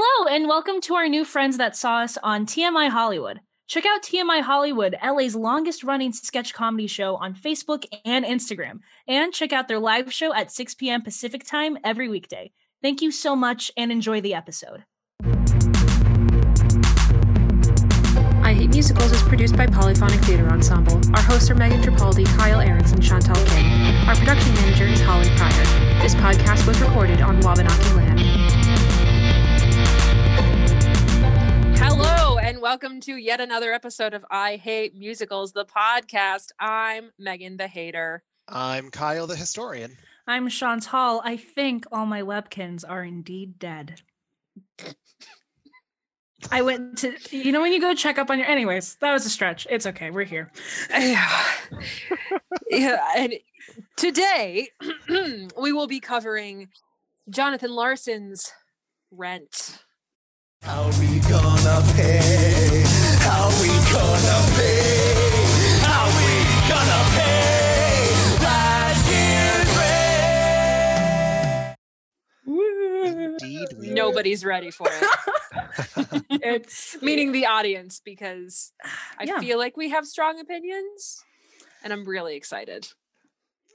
[0.00, 3.40] Hello, and welcome to our new friends that saw us on TMI Hollywood.
[3.66, 8.78] Check out TMI Hollywood, LA's longest running sketch comedy show on Facebook and Instagram.
[9.08, 11.02] And check out their live show at 6 p.m.
[11.02, 12.52] Pacific time every weekday.
[12.80, 14.84] Thank you so much and enjoy the episode.
[18.44, 21.00] I Hate Musicals is produced by Polyphonic Theater Ensemble.
[21.16, 23.66] Our hosts are Megan Tripaldi, Kyle Ahrens, and Chantal King.
[24.06, 26.02] Our production manager is Holly Pryor.
[26.02, 28.17] This podcast was recorded on Wabanaki land.
[32.48, 36.46] And welcome to yet another episode of I Hate Musicals, the podcast.
[36.58, 38.22] I'm Megan the Hater.
[38.48, 39.98] I'm Kyle the historian.
[40.26, 41.20] I'm Chantal.
[41.22, 44.00] I think all my Webkinz are indeed dead.
[46.50, 49.26] I went to, you know, when you go check up on your, anyways, that was
[49.26, 49.66] a stretch.
[49.68, 50.10] It's okay.
[50.10, 50.50] We're here.
[50.88, 51.28] yeah,
[53.14, 53.34] and
[53.98, 54.68] today
[55.60, 56.70] we will be covering
[57.28, 58.50] Jonathan Larson's
[59.10, 59.84] Rent.
[60.62, 62.82] How we gonna pay?
[63.20, 65.24] How we gonna pay?
[65.82, 66.28] How we
[66.68, 68.44] gonna pay?
[68.44, 69.08] Last.
[72.46, 78.72] Indeed, we Nobody's ready for it, It's meaning the audience, because
[79.18, 79.40] I Yeah.
[79.40, 81.22] feel like we have strong opinions,
[81.82, 82.88] and I'm really excited.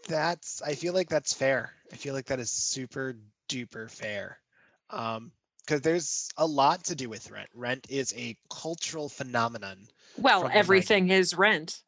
[0.08, 0.61] That's.
[0.61, 1.71] I feel like that's fair.
[1.91, 3.15] I feel like that is super
[3.49, 4.39] duper fair.
[4.89, 5.31] Um,
[5.66, 7.50] because there's a lot to do with rent.
[7.53, 9.88] Rent is a cultural phenomenon.
[10.17, 11.81] Well, everything is Rent.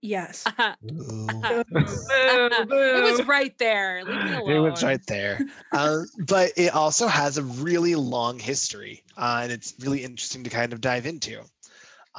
[0.00, 0.44] yes.
[0.82, 1.66] it
[3.02, 4.04] was right there.
[4.04, 4.50] Leave me alone.
[4.50, 5.40] It was right there.
[5.72, 10.50] uh, but it also has a really long history, uh, and it's really interesting to
[10.50, 11.42] kind of dive into.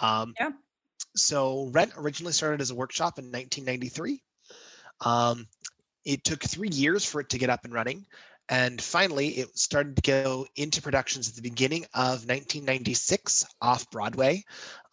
[0.02, 0.52] Um, Yeah.
[1.16, 4.22] So, Rent originally started as a workshop in 1993.
[5.02, 5.48] Um,
[6.06, 8.06] it took three years for it to get up and running.
[8.50, 14.44] And finally, it started to go into productions at the beginning of 1996 off Broadway.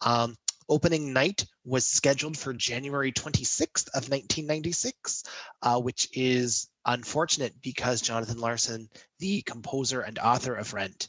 [0.01, 0.35] Um,
[0.69, 5.23] opening night was scheduled for January 26th of 1996
[5.63, 11.07] uh, which is unfortunate because Jonathan Larson, the composer and author of Rent,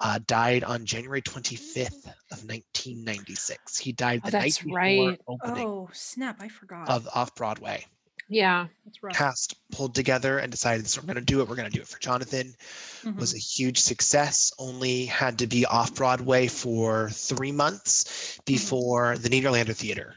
[0.00, 3.78] uh, died on January 25th of 1996.
[3.78, 5.20] He died Oh, the night that's before right.
[5.28, 6.36] opening Oh, snap.
[6.40, 6.88] I forgot.
[6.88, 7.86] of Off Broadway.
[8.28, 8.66] Yeah.
[8.84, 9.14] That's rough.
[9.14, 11.48] Cast pulled together and decided, so we're going to do it.
[11.48, 12.54] We're going to do it for Jonathan.
[13.02, 13.16] Mhm.
[13.16, 14.52] Was a huge success.
[14.58, 20.16] Only had to be off Broadway for three months before the Nederlander Theater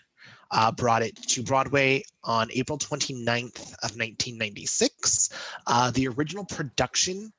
[0.52, 5.30] uh, brought it to Broadway on April 29th of 1996.
[5.68, 7.32] Uh, the original production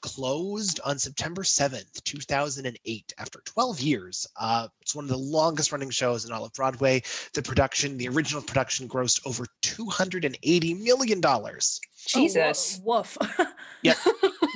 [0.00, 4.26] closed on September 7th, 2008, after 12 years.
[4.40, 7.02] Uh, it's one of the longest running shows in all of Broadway.
[7.34, 11.20] The production, the original production, grossed over $280 million.
[11.24, 11.58] Oh, wo-
[12.06, 12.80] Jesus.
[12.84, 13.18] woof.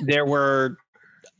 [0.05, 0.77] There were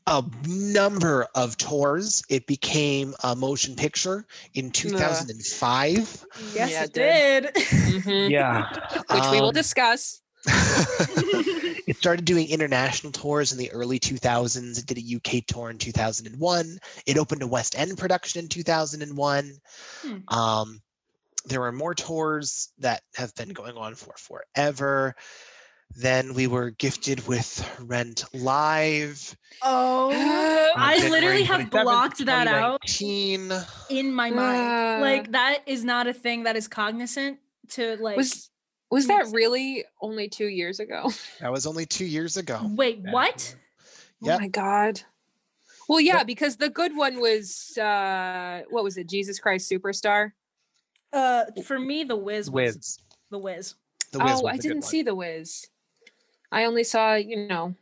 [0.07, 2.23] a number of tours.
[2.29, 6.25] It became a motion picture in 2005.
[6.53, 7.53] yes, Yeah, it it did.
[7.55, 8.29] Mhm.
[8.29, 8.69] Yeah.
[9.11, 10.21] Which we will Um, discuss.
[11.87, 14.79] it started doing international tours in the early 2000s.
[14.79, 16.77] It did a UK tour in 2001.
[17.05, 19.51] It opened a West End production in 2001.
[20.01, 20.17] Hmm.
[20.27, 20.81] Um,
[21.45, 25.15] there were more tours that have been going on for forever.
[25.95, 29.37] Then we were gifted with Rent Live.
[29.61, 30.09] oh,
[30.75, 34.61] I January literally have blocked that out in my mind.
[34.61, 35.01] Uh.
[35.01, 37.37] like that is not a thing that is cognizant
[37.69, 38.17] to like.
[38.17, 38.49] was
[38.93, 41.11] was that really only two years ago?
[41.39, 42.61] That was only two years ago.
[42.75, 43.55] wait, what?
[44.21, 44.37] Yep.
[44.37, 45.01] Oh my god.
[45.89, 49.09] Well, yeah, because the good one was uh what was it?
[49.09, 50.31] Jesus Christ Superstar.
[51.11, 52.49] Uh, for me, the Wiz.
[52.49, 52.99] Was Wiz.
[53.29, 53.75] the Wiz.
[54.11, 55.67] The Wiz oh, was I a good didn't see the Wiz.
[56.51, 57.75] I only saw, you know,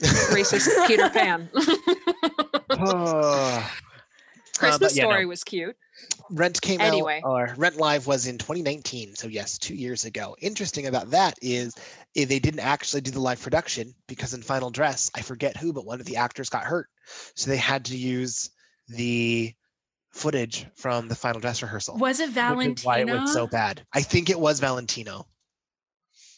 [0.00, 1.50] racist Peter Pan.
[2.70, 3.64] Uh,
[4.58, 5.10] Christmas yeah, no.
[5.10, 5.76] Story was cute.
[6.30, 7.20] Rent came Anyway.
[7.24, 9.14] out, or Rent Live was in 2019.
[9.14, 10.36] So, yes, two years ago.
[10.40, 11.74] Interesting about that is
[12.16, 15.72] eh, they didn't actually do the live production because in Final Dress, I forget who,
[15.72, 16.88] but one of the actors got hurt.
[17.34, 18.50] So they had to use
[18.88, 19.52] the
[20.12, 21.98] footage from the Final Dress rehearsal.
[21.98, 22.74] Was it Valentino?
[22.88, 23.84] Why it was so bad.
[23.92, 25.26] I think it was Valentino.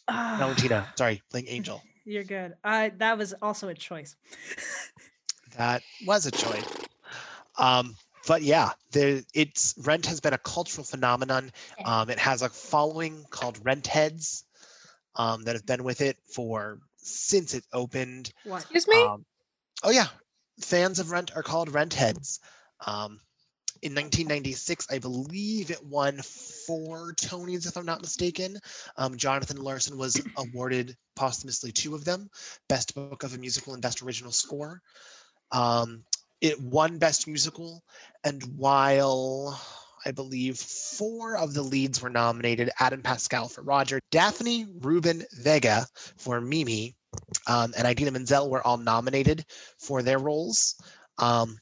[0.08, 1.82] Ah, Valentina, sorry, playing Angel.
[2.04, 2.54] You're good.
[2.62, 4.16] I that was also a choice.
[5.56, 6.66] That was a choice.
[7.56, 7.96] Um,
[8.26, 11.50] but yeah, the it's Rent has been a cultural phenomenon.
[11.84, 14.44] Um, it has a following called Rent Heads
[15.14, 18.32] um, that have been with it for since it opened.
[18.44, 18.62] What?
[18.62, 19.02] Excuse me?
[19.02, 19.24] Um,
[19.82, 20.06] oh yeah,
[20.60, 22.40] fans of Rent are called Rent Heads.
[22.84, 23.20] Um,
[23.82, 26.20] in 1996, I believe it won
[26.66, 28.58] four Tonys, if I'm not mistaken.
[28.96, 32.30] Um, Jonathan Larson was awarded posthumously two of them
[32.68, 34.80] Best Book of a Musical and Best Original Score.
[35.52, 36.04] Um,
[36.40, 37.82] it won Best Musical,
[38.24, 39.60] and while
[40.04, 45.86] I believe four of the leads were nominated Adam Pascal for Roger, Daphne Rubin Vega
[46.16, 46.94] for Mimi,
[47.46, 49.44] um, and Idina Menzel were all nominated
[49.78, 50.76] for their roles.
[51.18, 51.58] Um,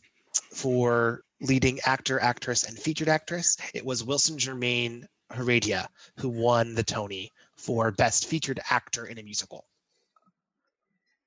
[0.53, 5.89] for leading actor, actress, and featured actress, it was Wilson Jermaine Heredia
[6.19, 9.67] who won the Tony for Best Featured Actor in a Musical.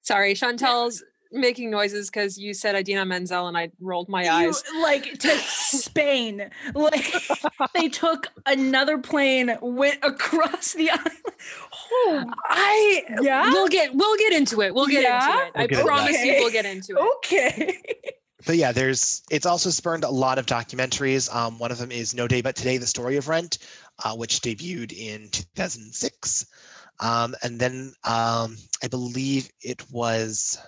[0.02, 4.64] Sorry, Chantel's making noises because you said Idina Menzel and I rolled my You, eyes.
[4.82, 6.50] like to Spain.
[6.74, 7.14] Like
[7.74, 11.18] they took another plane went across the island.
[11.92, 13.52] Oh, I Yeah?
[13.52, 14.74] we'll get we'll get into it.
[14.74, 15.48] We'll get Yeah?
[15.48, 15.72] into it.
[15.72, 16.26] We'll I promise that.
[16.26, 17.12] you we'll get into it.
[17.18, 17.82] okay.
[18.46, 21.34] But yeah, there's it's also spurned a lot of documentaries.
[21.36, 23.58] Um, one of them is No Day But Today: The Story of Rent,
[24.06, 26.46] uh, which debuted in 2006,
[27.00, 30.60] um, and then um, I believe it was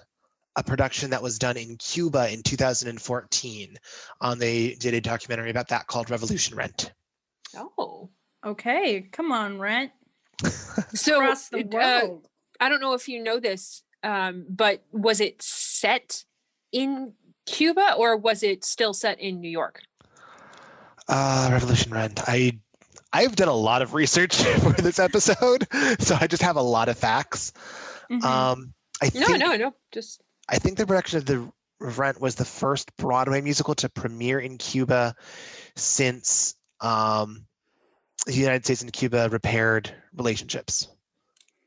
[0.56, 3.78] a production that was done in Cuba in 2014.
[4.22, 6.92] Um, they did a documentary about that called Revolution Rent.
[7.56, 8.10] Oh.
[8.46, 9.92] Okay, come on, Rent.
[10.94, 12.08] So Across the it, uh.
[12.60, 16.24] I don't know if you know this, um, but was it set
[16.72, 17.14] in
[17.46, 19.82] Cuba or was it still set in New York?
[21.08, 22.22] Uh, Revolution Rent.
[22.28, 22.60] I
[23.12, 25.68] I've done a lot of research for this episode,
[26.00, 27.52] so I just have a lot of facts.
[28.10, 28.24] Mhm.
[28.24, 29.76] Um, I No, think no, no.
[29.92, 34.40] Just I think the production of the Rent was the first Broadway musical to premiere
[34.40, 35.16] in Cuba
[35.76, 37.46] since um,
[38.26, 40.90] the United States and Cuba repaired relationships.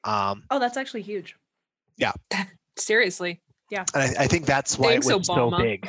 [0.05, 1.37] Um, oh, that's actually huge.
[1.97, 2.13] Yeah.
[2.77, 3.41] Seriously.
[3.71, 3.85] Yeah.
[3.95, 5.89] And I, I think that's why Thanks, it was so big.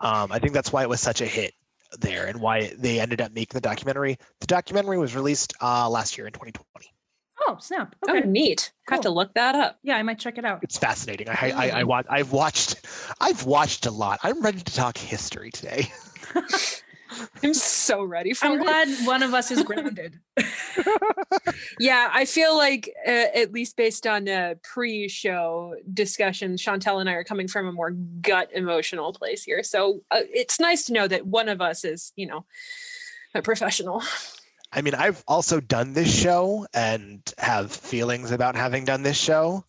[0.00, 1.54] Um, I think that's why it was such a hit
[2.00, 4.18] there and why they ended up making the documentary.
[4.40, 6.91] The documentary was released uh, last year in 2020.
[7.46, 7.94] Oh, snap.
[8.08, 8.26] Oh, Okay.
[8.26, 8.72] neat.
[8.88, 9.78] Have to look that up.
[9.82, 10.60] Yeah, I might check it out.
[10.62, 11.28] It's fascinating.
[11.28, 11.86] I, I, I, I Mm.
[11.86, 12.86] wa- I've watched,
[13.20, 14.20] I've watched a lot.
[14.22, 15.88] I'm ready to talk history today.
[17.42, 18.62] I'm so ready for I'm it.
[18.62, 20.18] glad one of us is grounded.
[21.78, 27.14] Yeah, I feel like uh, at least based on uh, pre-show discussion, Chantel and I
[27.14, 29.62] are coming from a more gut emotional place here.
[29.62, 32.44] So uh, it's nice to know that one of us is, you know,
[33.34, 34.02] a professional.
[34.72, 39.64] I mean, I've also done this show and have feelings about having done this show.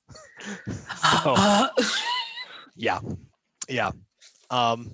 [1.23, 1.35] So,
[2.75, 2.99] yeah.
[3.67, 3.91] Yeah.
[4.49, 4.91] Um,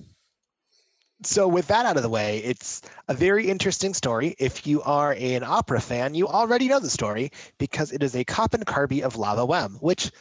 [1.23, 4.35] so, with that out of the way, it's a very interesting story.
[4.39, 8.23] If you are an opera fan, you already know the story because it is a
[8.23, 10.11] cop and carby of La Boheme, which,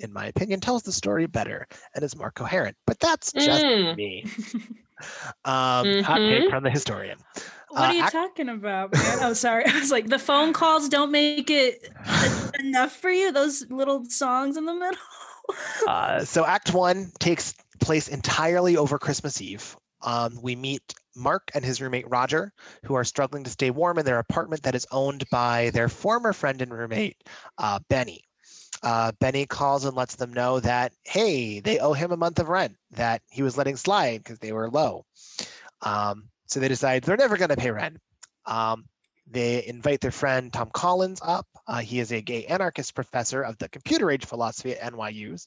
[0.00, 2.76] in my opinion, tells the story better and is more coherent.
[2.86, 3.96] But that's just Mm.
[3.96, 4.24] me.
[5.44, 6.50] Um, Hot take Mhm.
[6.50, 7.18] from the historian.
[7.70, 9.18] What Uh, are you talking about, man?
[9.22, 9.64] Oh, sorry.
[9.66, 11.88] I was like, the phone calls don't make it
[12.58, 13.32] enough for you.
[13.32, 14.98] Those little songs in the middle.
[15.88, 19.76] Uh, so Act One takes place entirely over Christmas Eve.
[20.00, 22.52] Um, we meet Mark and his roommate Roger,
[22.84, 26.32] who are struggling to stay warm in their apartment that is owned by their former
[26.32, 27.16] friend and roommate,
[27.58, 28.22] uh, Benny.
[28.84, 32.48] Uh, Benny calls and lets them know that, hey, they owe him a month of
[32.48, 35.04] rent that he was letting slide because they were low.
[35.82, 37.98] Um, so they decide they're never going to pay rent.
[38.44, 38.84] Um,
[39.30, 41.46] they invite their friend Tom Collins up.
[41.66, 45.46] Uh, he is a gay anarchist professor of the computer age philosophy at NYU's,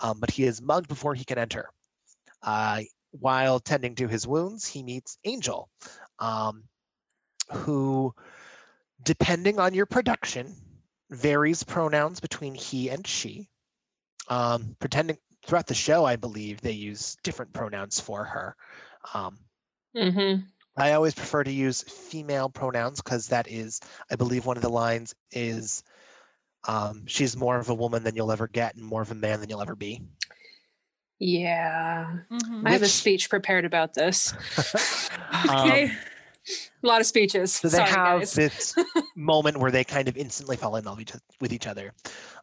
[0.00, 1.70] um, but he is mugged before he can enter.
[2.42, 2.80] Uh,
[3.12, 5.70] while tending to his wounds, he meets Angel,
[6.18, 6.64] um,
[7.52, 8.12] who,
[9.04, 10.52] depending on your production,
[11.10, 13.48] varies pronouns between he and she.
[14.26, 18.56] Um, pretending throughout the show, I believe they use different pronouns for her.
[19.12, 19.38] Um,
[19.96, 20.34] hmm
[20.76, 24.68] I always prefer to use female pronouns because that is, I believe, one of the
[24.68, 25.84] lines is
[26.66, 29.38] um, she's more of a woman than you'll ever get and more of a man
[29.40, 30.02] than you'll ever be.
[31.20, 32.16] Yeah.
[32.30, 32.66] Mhm.
[32.66, 34.34] I have a speech prepared about this.
[35.48, 35.90] Okay.
[36.82, 37.54] a lot of speeches.
[37.54, 38.32] So they Sorry, have guys.
[38.34, 38.74] this
[39.16, 41.00] moment where they kind of instantly fall in love
[41.40, 41.92] with each other.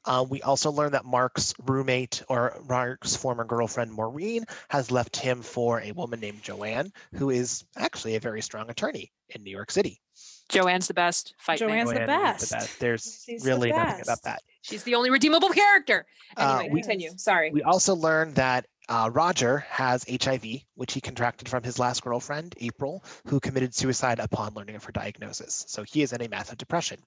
[0.06, 5.42] Uh, we also learn that Mark's roommate or Mark's former girlfriend Maureen has left him
[5.42, 9.72] for a woman named Joanne, who is actually a very strong attorney in New York
[9.72, 10.02] City.
[10.50, 11.34] Joanne's the best.
[11.38, 11.68] Fight me.
[11.68, 12.80] Joanne's the Joanne is best.
[12.80, 14.42] There's She's the really nothing about that.
[14.64, 16.06] She's the only redeemable character.
[16.36, 17.12] Uh, we- continue.
[17.18, 17.52] Sorry.
[17.52, 20.44] We also learned that uh, Roger has HIV,
[20.76, 24.92] which he contracted from his last girlfriend, April, who committed suicide upon learning of her
[24.92, 25.64] diagnosis.
[25.70, 27.00] So he is in a massive depression.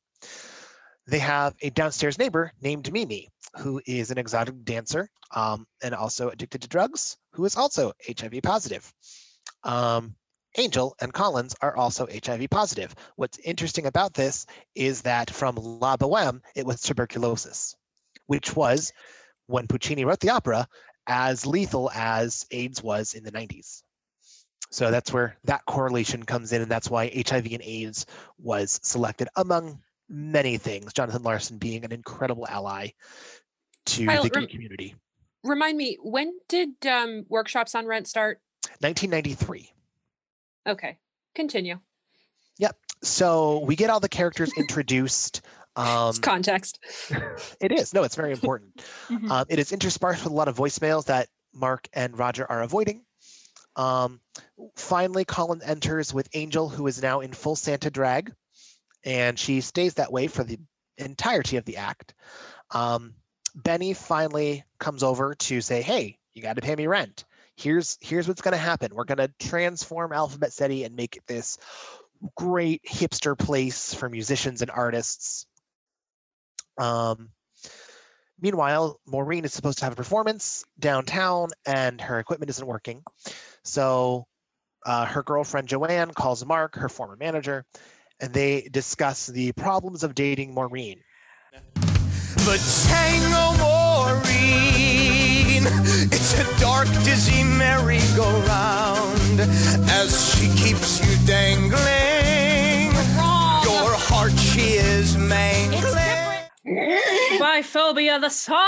[1.06, 6.30] They have a downstairs neighbor named Mimi, who is an exotic dancer um, and also
[6.30, 8.92] addicted to drugs, who is also HIV positive.
[9.64, 10.14] Um,
[10.56, 12.94] Angel and Collins are also HIV positive.
[13.16, 17.74] What's interesting about this is that from La Boheme, it was tuberculosis,
[18.26, 18.92] which was,
[19.46, 20.66] when Puccini wrote the opera,
[21.06, 23.82] as lethal as AIDS was in the 90s.
[24.70, 28.06] So that's where that correlation comes in, and that's why HIV and AIDS
[28.38, 29.80] was selected among
[30.14, 30.92] many things.
[30.92, 32.90] Jonathan Larson being an incredible ally
[33.86, 34.94] to Kyle, the gay rem- community.
[35.42, 38.40] Remind me, when did um, workshops on rent start?
[38.80, 39.70] 1993.
[40.66, 40.96] Okay,
[41.34, 41.78] continue.
[42.58, 42.76] Yep.
[43.02, 45.42] So we get all the characters introduced.
[45.76, 46.78] Um, It's context.
[47.60, 47.92] it is.
[47.92, 48.76] No, it's very important.
[49.10, 49.30] Mhm.
[49.30, 53.04] Um, it is interspersed with a lot of voicemails that Mark and Roger are avoiding.
[53.76, 54.20] Um,
[54.76, 58.32] finally, Colin enters with Angel, who is now in full Santa drag,
[59.04, 60.58] and she stays that way for the
[60.98, 62.14] entirety of the act.
[62.70, 63.14] Um,
[63.54, 67.24] Benny finally comes over to say, "Hey, you got to pay me rent.
[67.56, 68.94] Here's here's what's going to happen.
[68.94, 71.58] We're going to transform Alphabet City and make it this
[72.36, 75.46] great hipster place for musicians and artists."
[76.78, 77.30] Um,
[78.40, 83.02] Meanwhile, Maureen is supposed to have a performance downtown and her equipment isn't working.
[83.62, 84.26] So
[84.84, 87.64] uh, her girlfriend Joanne calls Mark, her former manager,
[88.20, 91.00] and they discuss the problems of dating Maureen.
[91.74, 94.24] The Tango Maureen.
[96.12, 99.40] It's a dark, dizzy merry-go-round
[99.90, 102.92] as she keeps you dangling.
[103.64, 105.82] Your heart she is mangling.
[107.40, 108.58] Biphobia, the song.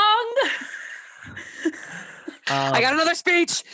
[2.49, 3.65] I Um, got another speech.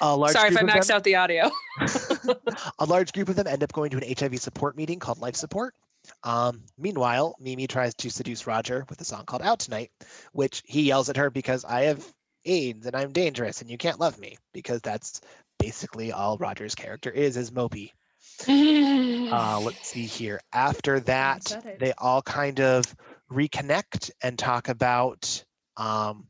[0.00, 1.50] A large Sorry if I group maxed them- out the audio.
[2.78, 5.36] a large group of them end up going to an HIV support meeting called Life
[5.36, 5.74] Support.
[6.22, 9.90] Um, meanwhile, Mimi tries to seduce Roger with a song called Out Tonight,
[10.32, 12.06] which he yells at her because I have
[12.44, 15.20] AIDS and I'm dangerous and you can't love me because that's
[15.58, 17.90] basically all Roger's character is, is mopey.
[19.24, 20.40] Uh, let's see here.
[20.52, 22.84] After that, they all kind of
[23.32, 25.42] reconnect and talk about
[25.76, 26.26] um,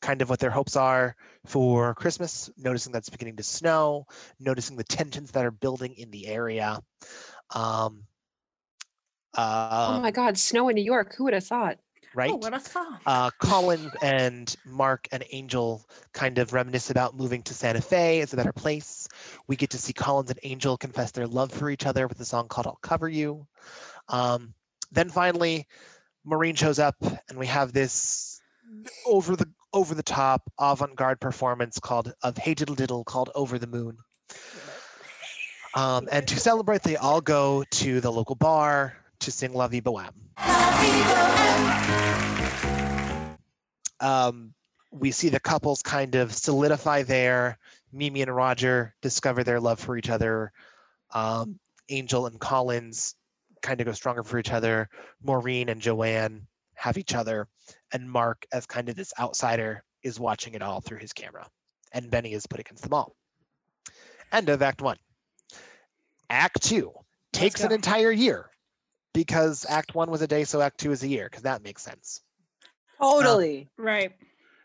[0.00, 4.06] kind of what their hopes are for Christmas, noticing that it's beginning to snow,
[4.40, 6.80] noticing the tensions that are building in the area.
[7.54, 8.04] Um,
[9.36, 11.14] oh um, my God, snow in New York.
[11.16, 11.78] Who would have thought?
[12.14, 12.30] right?
[12.30, 13.00] Oh, what a thought.
[13.06, 18.20] uh, Colin and Mark and Angel kind of reminisce about moving to Santa Fe.
[18.20, 19.08] It's a better place.
[19.46, 22.24] We get to see Collins and Angel confess their love for each other with a
[22.24, 23.46] song called I'll Cover You.
[24.08, 24.54] Um,
[24.92, 25.66] then finally,
[26.24, 26.96] Maureen shows up
[27.28, 28.40] and we have this
[29.06, 33.66] over the over the top avant-garde performance called of Hey Diddle Diddle called Over the
[33.66, 33.98] Moon.
[35.76, 39.80] Um, and to celebrate, they all go to the local bar to sing La Vie
[39.80, 40.14] Boheme.
[43.98, 44.54] um,
[44.92, 47.58] we see the couples kind of solidify there.
[47.92, 50.52] Mimi and Roger discover their love for each other.
[51.12, 53.16] Um, Angel and Collins
[53.60, 54.88] kind of go stronger for each other.
[55.24, 57.48] Maureen and Joanne have each other.
[57.92, 61.46] And Mark, as kind of this outsider, is watching it all through his camera.
[61.92, 63.14] And Benny is put against them all.
[64.32, 64.98] End of Act One.
[66.30, 66.92] Act Two
[67.32, 68.50] takes an entire year
[69.12, 71.82] because Act One was a day, so Act Two is a year, because that makes
[71.82, 72.20] sense.
[73.00, 73.68] Totally.
[73.78, 74.12] Um, right.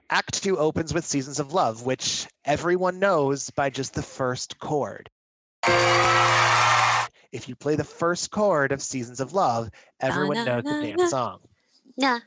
[0.09, 5.09] Act two opens with Seasons of Love, which everyone knows by just the first chord.
[7.31, 10.81] If you play the first chord of Seasons of Love, everyone na, knows the na,
[10.81, 11.07] damn na.
[11.07, 11.39] song.
[11.97, 12.19] Nah,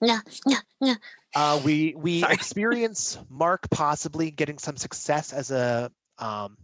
[0.00, 0.94] nah, nah, nah.
[1.34, 2.34] Uh, we we Sorry.
[2.34, 6.56] experience Mark possibly getting some success as a um,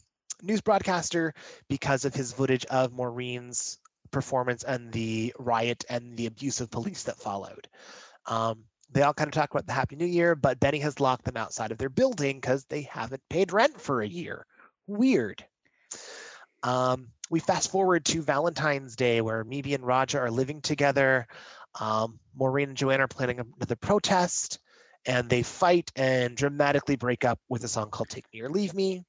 [0.43, 1.35] news broadcaster
[1.69, 3.79] because of his footage of Maureen's
[4.11, 7.69] performance and the riot and the abuse of police that followed.
[8.27, 11.25] Um, they all kind of talk about the Happy New Year, but Benny has locked
[11.25, 14.47] them outside of their building because they haven't paid rent for a year.
[14.87, 15.45] Weird.
[16.63, 21.27] Um, we fast forward to Valentine's Day where Mimi and Roger are living together.
[21.81, 24.59] Um, Maureen and Joanne are planning another protest
[25.07, 28.75] and they fight and dramatically break up with a song called Take Me or Leave
[28.75, 29.05] Me.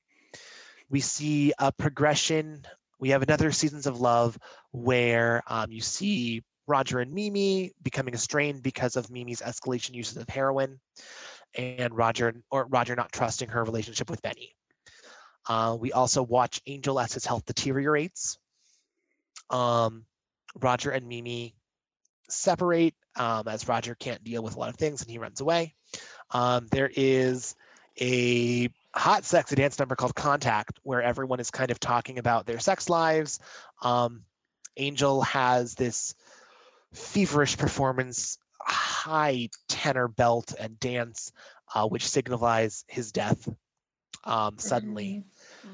[0.89, 2.65] We see a progression.
[2.99, 4.37] We have another Seasons of Love
[4.71, 10.29] where um, you see Roger and Mimi becoming estranged because of Mimi's escalation uses of
[10.29, 10.79] heroin
[11.55, 14.55] and Roger or Roger not trusting her relationship with Benny.
[15.47, 18.37] Uh, we also watch Angel as his health deteriorates.
[19.49, 20.05] Um,
[20.55, 21.55] Roger and Mimi
[22.31, 25.75] separate um, as Roger can't deal with a lot of things and he runs away.
[26.31, 27.55] Um, there is
[27.99, 32.59] a hot sexy dance number called Contact where everyone is kind of talking about their
[32.59, 33.39] sex lives.
[33.81, 34.23] Um,
[34.77, 36.15] Angel has this
[36.93, 41.31] feverish performance, high tenor belt and dance,
[41.75, 43.47] uh, which signifies his death
[44.23, 45.23] um, suddenly.
[45.63, 45.73] Watch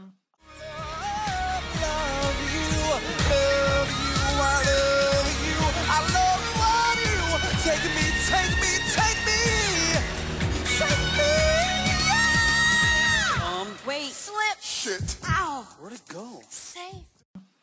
[14.88, 15.18] it.
[15.26, 15.68] Ow.
[15.80, 16.42] Where'd it go?
[16.50, 17.06] Safe.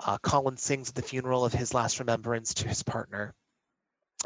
[0.01, 3.35] uh, Colin sings at the funeral of his last remembrance to his partner.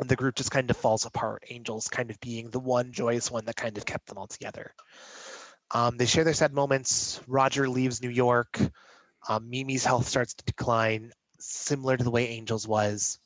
[0.01, 3.31] And the group just kind of falls apart, Angels kind of being the one joyous
[3.31, 4.75] one that kind of kept them all together.
[5.73, 7.21] Um, they share their sad moments.
[7.27, 8.61] Roger leaves New York.
[9.29, 13.19] Um, Mimi's health starts to decline, similar to the way Angels was.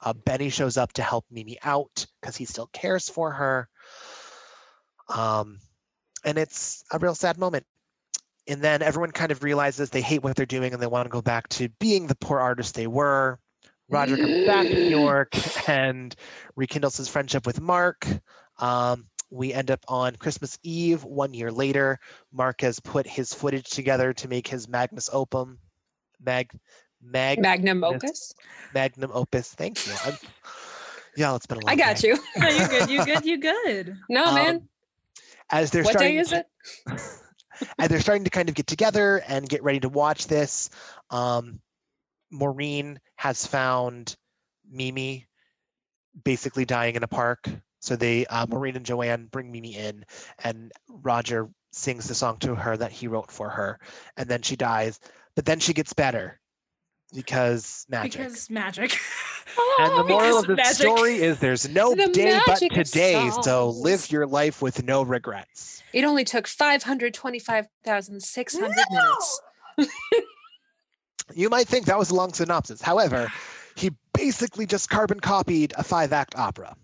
[0.00, 3.68] Uh, Benny shows up to help Mimi out because he still cares for her.
[5.08, 5.58] Um,
[6.24, 7.66] and it's a real sad moment
[8.48, 11.10] and then everyone kind of realizes they hate what they're doing and they want to
[11.10, 13.38] go back to being the poor artists they were.
[13.88, 16.14] Roger comes back to New York and
[16.56, 18.06] rekindles his friendship with Mark.
[18.58, 21.98] Um, we end up on Christmas Eve one year later.
[22.32, 25.58] Mark has put his footage together to make his magnus opum,
[26.22, 26.50] mag,
[27.02, 28.34] mag, Magnum opus.
[28.74, 29.48] magnum opus.
[29.54, 29.92] Thank you.
[30.04, 30.14] I'm,
[31.16, 32.08] yeah, it's been a long I got day.
[32.08, 32.18] you.
[32.38, 32.90] No, you good.
[32.90, 33.24] You good.
[33.26, 33.96] You good.
[34.08, 34.68] No, Um, man.
[35.50, 36.46] As they're What starting day is to- it?
[37.78, 40.70] and they're starting to kind of get together and get ready to watch this.
[41.10, 41.60] Um,
[42.30, 44.16] Maureen has found
[44.70, 45.26] Mimi
[46.24, 47.48] basically dying in a park.
[47.80, 50.04] So they, uh, Maureen and Joanne bring Mimi in,
[50.44, 53.80] and Roger sings the song to her that he wrote for her,
[54.16, 55.00] and then she dies.
[55.34, 56.40] But then she gets better
[57.14, 58.12] because magic.
[58.12, 58.92] Because magic.
[59.78, 60.76] and the oh, moral of the magic.
[60.76, 65.82] story is there's no The day but today, so live your life with no regrets.
[65.92, 69.40] It only took 525,600 minutes.
[71.34, 72.82] You might think that was a long synopsis.
[72.82, 73.32] However,
[73.76, 76.76] he basically just carbon copied a five act opera.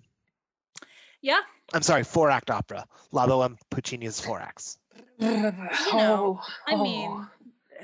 [1.21, 1.41] Yeah.
[1.75, 2.87] I'm sorry, four act opera.
[3.13, 4.79] La Boheme Puccini's four acts.
[5.19, 5.53] you
[5.93, 7.27] know, I mean, Oh.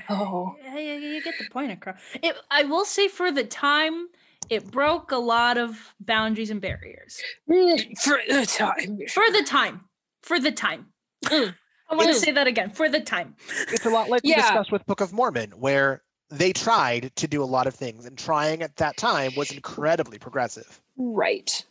[0.11, 1.97] yeah, yeah, you get the point across.
[2.23, 4.09] It, I will say, for the time,
[4.51, 7.21] it broke a lot of boundaries and barriers.
[7.51, 8.99] Mm, For the time.
[9.09, 9.81] For the time.
[10.23, 10.87] For the time.
[11.27, 11.55] Mm.
[11.91, 12.21] I want to Mm.
[12.21, 12.71] say that again.
[12.71, 13.37] For the time.
[13.69, 17.43] It's a lot like we discussed with Book of Mormon, where they tried to do
[17.43, 20.81] a lot of things, and trying at that time was incredibly progressive.
[20.97, 21.65] Right.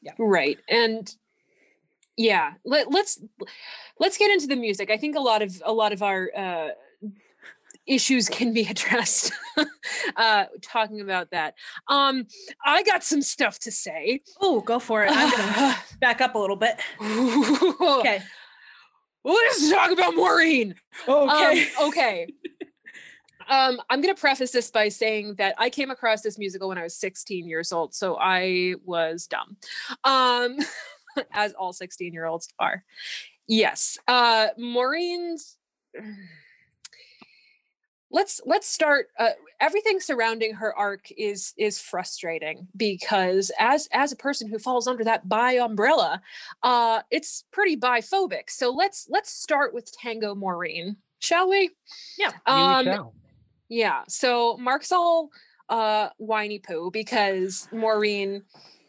[0.00, 0.12] Yeah.
[0.18, 0.58] Right.
[0.68, 1.12] And
[2.16, 3.20] yeah, let, let's
[3.98, 4.90] let's get into the music.
[4.90, 6.68] I think a lot of a lot of our uh
[7.88, 9.32] issues can be addressed
[10.16, 11.54] uh talking about that.
[11.88, 12.26] Um
[12.64, 14.20] I got some stuff to say.
[14.40, 15.10] Oh, go for it.
[15.12, 16.78] I'm gonna back up a little bit.
[17.00, 17.78] okay.
[17.98, 18.22] Okay.
[19.24, 20.74] Let's talk about Maureen.
[21.06, 21.62] Okay.
[21.80, 22.28] Um, okay.
[23.48, 26.76] Um, I'm going to preface this by saying that I came across this musical when
[26.76, 29.56] I was 16 years old, so I was dumb,
[30.04, 30.58] um,
[31.32, 32.84] as all 16 year olds are.
[33.46, 35.56] Yes, uh, Maureen's.
[38.10, 39.08] Let's let's start.
[39.18, 44.86] Uh, everything surrounding her arc is is frustrating because as as a person who falls
[44.86, 46.22] under that bi umbrella,
[46.62, 48.48] uh, it's pretty biphobic.
[48.48, 51.70] So let's let's start with Tango Maureen, shall we?
[52.18, 52.32] Yeah.
[52.46, 53.10] Um,
[53.68, 54.02] yeah.
[54.08, 55.30] So Mark's all
[55.68, 58.42] uh whiny poo because Maureen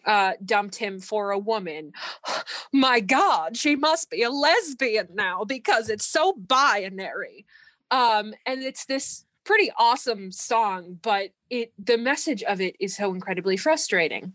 [0.06, 1.92] uh dumped him for a woman.
[2.74, 7.46] My God, she must be a lesbian now because it's so binary.
[7.92, 13.14] Um, and it's this pretty awesome song, but it the message of it is so
[13.14, 14.34] incredibly frustrating.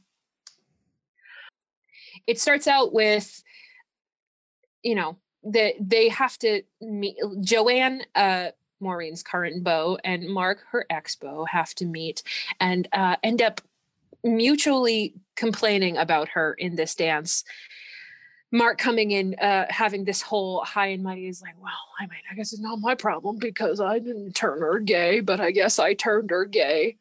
[2.27, 3.43] It starts out with,
[4.83, 8.49] you know, that they have to meet Joanne, uh,
[8.81, 12.23] Maureen's current beau, and Mark, her ex beau, have to meet
[12.61, 13.61] and uh, end up
[14.25, 17.45] mutually complaining about her in this dance.
[18.55, 22.21] Mark coming in, uh, having this whole high and mighty is like, well, I mean,
[22.31, 25.79] I guess it's not my problem because I didn't turn her gay, but I guess
[25.81, 26.97] I turned her gay.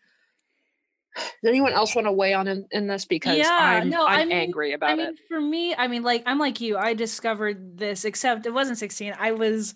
[1.15, 3.05] Does anyone else want to weigh on in, in this?
[3.05, 5.19] Because Yeah, I'm, no, I I'm mean- angry about I mean, it.
[5.29, 6.75] for me, I mean, like I'm like you.
[6.75, 9.13] I discovered this, except it wasn't 16.
[9.19, 9.75] I was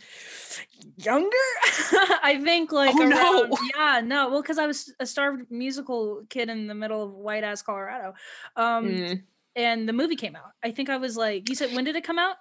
[0.97, 1.29] younger.
[2.23, 3.57] I think like Oh, around, no.
[3.75, 7.43] yeah, no, well, because I was a starved musical kid in the middle of white
[7.43, 8.15] ass Colorado,
[8.55, 9.21] um, Mm.
[9.57, 10.51] And the movie came out.
[10.63, 12.35] I think I was like, you said when did it come out?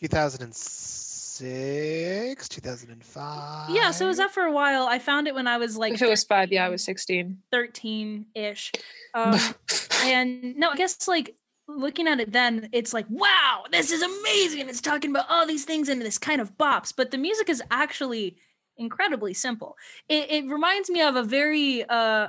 [0.00, 3.70] 2006, 2005.
[3.70, 4.86] Yeah, so it was up for a while.
[4.86, 7.36] I found it when I was like if it was five, yeah, I was 16.
[7.50, 8.72] 13 ish.
[9.14, 9.38] Um,
[10.04, 11.34] and no, I guess like
[11.68, 14.68] looking at it then, it's like, wow, this is amazing.
[14.68, 17.60] It's talking about all these things and this kind of bops, but the music is
[17.70, 18.36] actually
[18.76, 19.76] incredibly simple.
[20.08, 22.28] It, it reminds me of a very, uh,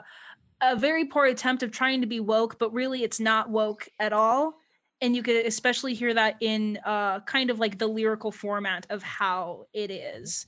[0.63, 4.13] a very poor attempt of trying to be woke, but really it's not woke at
[4.13, 4.55] all.
[5.01, 9.03] And you could especially hear that in uh, kind of like the lyrical format of
[9.03, 10.45] how it is.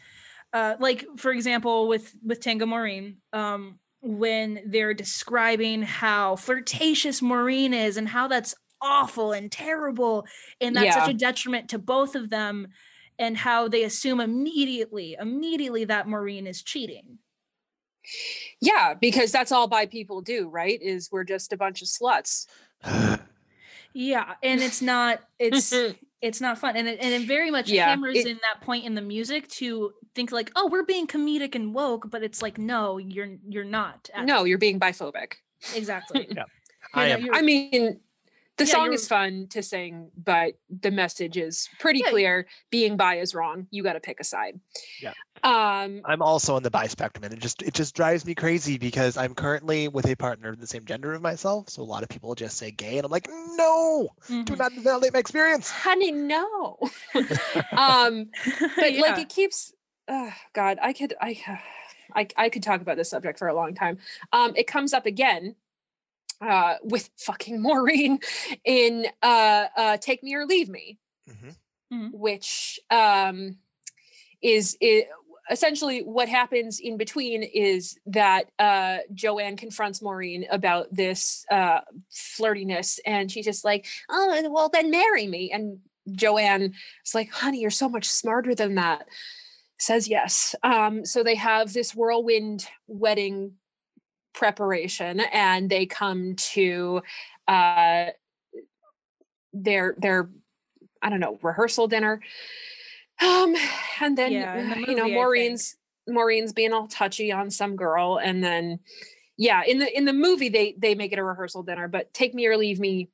[0.53, 7.73] Uh, like for example, with with Tango Maureen, um, when they're describing how flirtatious Maureen
[7.73, 10.25] is and how that's awful and terrible
[10.61, 12.67] and that's such a detriment to both of them
[13.17, 17.17] and how they assume immediately, immediately that Maureen is cheating.
[18.61, 20.81] Yeah, because that's all bi people do, right?
[20.81, 22.47] Is we're just a bunch of sluts.
[23.93, 25.73] Yeah, and it's not it's
[26.21, 28.85] it's not fun and it, and it very much Yeah, hammers it- in that point
[28.85, 32.57] in the music to think like oh we're being comedic and woke but it's like
[32.57, 35.33] no you're you're not at- no, you're being biphobic.
[35.75, 36.43] exactly Yeah.
[36.93, 37.27] I am.
[37.33, 37.99] I mean,
[38.57, 42.09] the Yeah, song is fun to sing, but the message is pretty Yeah.
[42.11, 42.47] clear.
[42.69, 43.67] Being bi is wrong.
[43.71, 44.59] You got to pick a side.
[45.01, 45.13] Yeah.
[45.43, 46.01] Um.
[46.05, 49.17] I'm also on the bi spectrum, and it just it just drives me crazy because
[49.17, 51.69] I'm currently with a partner of the same gender of myself.
[51.69, 54.57] So a lot of people just say gay, and I'm like, no, do Mhm.
[54.57, 55.69] not validate my experience.
[55.69, 56.77] Honey, no.
[57.73, 58.25] um.
[58.77, 59.73] But like it keeps.
[60.07, 61.13] Oh God, I could.
[61.19, 61.41] I.
[62.13, 63.97] I, I could talk about this subject for a long time.
[64.31, 65.55] Um, it comes up again
[66.47, 68.19] uh, with fucking Maureen
[68.63, 70.99] in uh, uh, "Take Me or Leave Me."
[71.91, 72.11] Mhm.
[72.13, 73.57] which um,
[74.41, 75.05] is, i
[75.51, 81.81] essentially what happens in between is that uh, Joanne confronts Maureen about this uh,
[82.11, 85.79] flirtiness, and she's just like, "Oh, well, then marry me." And
[86.11, 86.73] Joanne
[87.05, 89.07] is like, "Honey, you're so much smarter than that."
[89.77, 90.55] Says yes.
[90.63, 93.53] Um, so they have this whirlwind wedding
[94.35, 97.01] preparation, and they come to
[97.47, 98.07] uh,
[99.53, 100.29] their their
[101.01, 102.21] I don't know rehearsal dinner.
[103.21, 103.55] Um,
[104.01, 105.13] and then Yeah, the you know movie, I think.
[105.15, 108.79] Maureen's Maureen's being all touchy on some girl, and then
[109.37, 112.33] yeah, in the in the movie they they make it a rehearsal dinner, but Take
[112.33, 113.09] Me or Leave Me.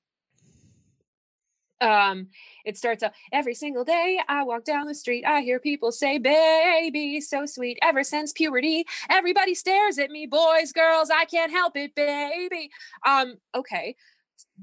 [1.81, 2.27] Um,
[2.63, 4.19] it starts out every single day.
[4.27, 5.25] I walk down the street.
[5.25, 10.27] I hear people say, "Baby, so sweet." Ever since puberty, everybody stares at me.
[10.27, 12.69] Boys, girls, I can't help it, baby.
[13.05, 13.95] Um, okay,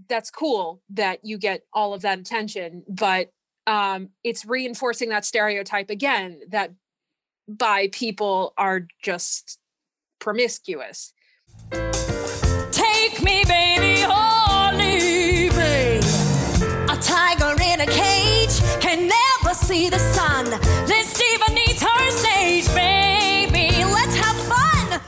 [0.09, 3.33] that's cool that you get all of that attention, but
[3.66, 6.72] um, it's reinforcing that stereotype again that
[7.46, 9.59] bi people are just
[10.18, 11.12] promiscuous.
[12.70, 13.88] Take me, baby,
[19.88, 20.44] see the sun.
[20.87, 23.85] This diva needs her stage, baby.
[23.85, 25.01] Let's have fun.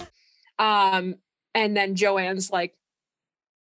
[0.59, 1.15] Um,
[1.55, 2.75] and then Joanne's like,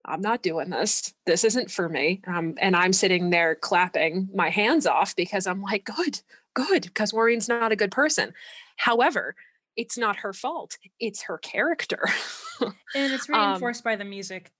[0.04, 1.14] I'm not doing this.
[1.24, 2.22] This isn't for me.
[2.26, 6.20] Um, and I'm sitting there clapping my hands off because I'm like, good,
[6.54, 8.32] good, because Maureen's not a good person.
[8.76, 9.34] However,
[9.76, 10.76] it's not her fault.
[11.00, 12.08] It's her character.
[12.60, 12.72] and
[13.12, 14.50] it's Um, reinforced by the music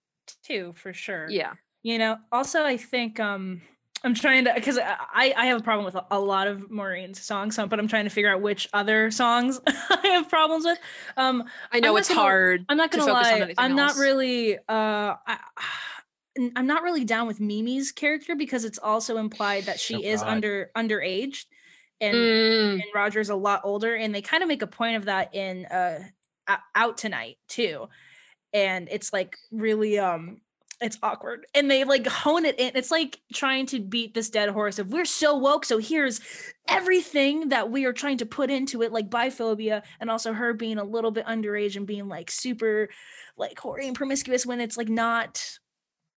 [0.43, 1.53] too for sure yeah.
[1.85, 3.63] you know also i think um
[4.07, 7.21] i'm trying to because i i have a problem with a, a lot of maureen's
[7.21, 10.79] songs so, but i'm trying to figure out which other songs i have problems with
[11.19, 12.65] um I know it's gonna- hard.
[12.69, 14.61] i'm not to gonna focus on lie i'm not really uh
[15.27, 15.39] I,
[16.39, 20.01] n- i'm not really down with mimi's character because it's also implied that she Oh,
[20.13, 20.31] is God.
[20.31, 21.45] under underaged
[22.01, 25.07] and Mm, and Roger's a lot older, and they kind of make a point of
[25.07, 26.01] that in uh
[26.75, 27.89] Out Tonight too.
[28.53, 30.43] And it's like really um
[30.81, 31.47] it's awkward.
[31.55, 32.73] And they like hone it in.
[32.75, 36.21] It's like trying to beat this dead horse of we're so woke, so here's
[36.69, 40.79] everything that we are trying to put into it, like biphobia, and also her being
[40.79, 42.89] a little bit underage and being like super
[43.37, 45.59] like hoary and promiscuous when it's like not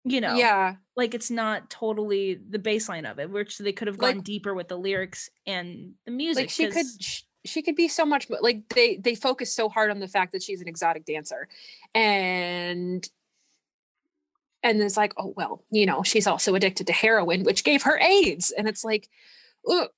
[0.04, 0.76] you know Yeah.
[0.96, 4.54] like it's not totally the baseline of it which they could have gone Like- deeper
[4.54, 8.28] with the lyrics and the music like she could 'cause- she could be so much
[8.40, 11.48] like they they focus so hard on the fact that she's an exotic dancer
[11.94, 13.08] and
[14.62, 17.98] and it's like oh well you know she's also addicted to heroin which gave her
[17.98, 19.08] aids and it's like
[19.68, 19.88] "Ugh,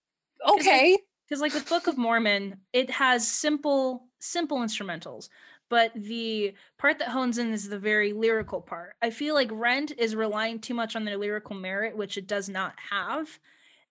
[0.48, 0.98] okay.
[1.28, 5.28] because like with book of mormon it has simple simple instrumentals
[5.70, 8.96] but the part that hones in is the very lyrical part.
[9.00, 12.48] I feel like rent is relying too much on their lyrical merit which it does
[12.48, 13.38] not have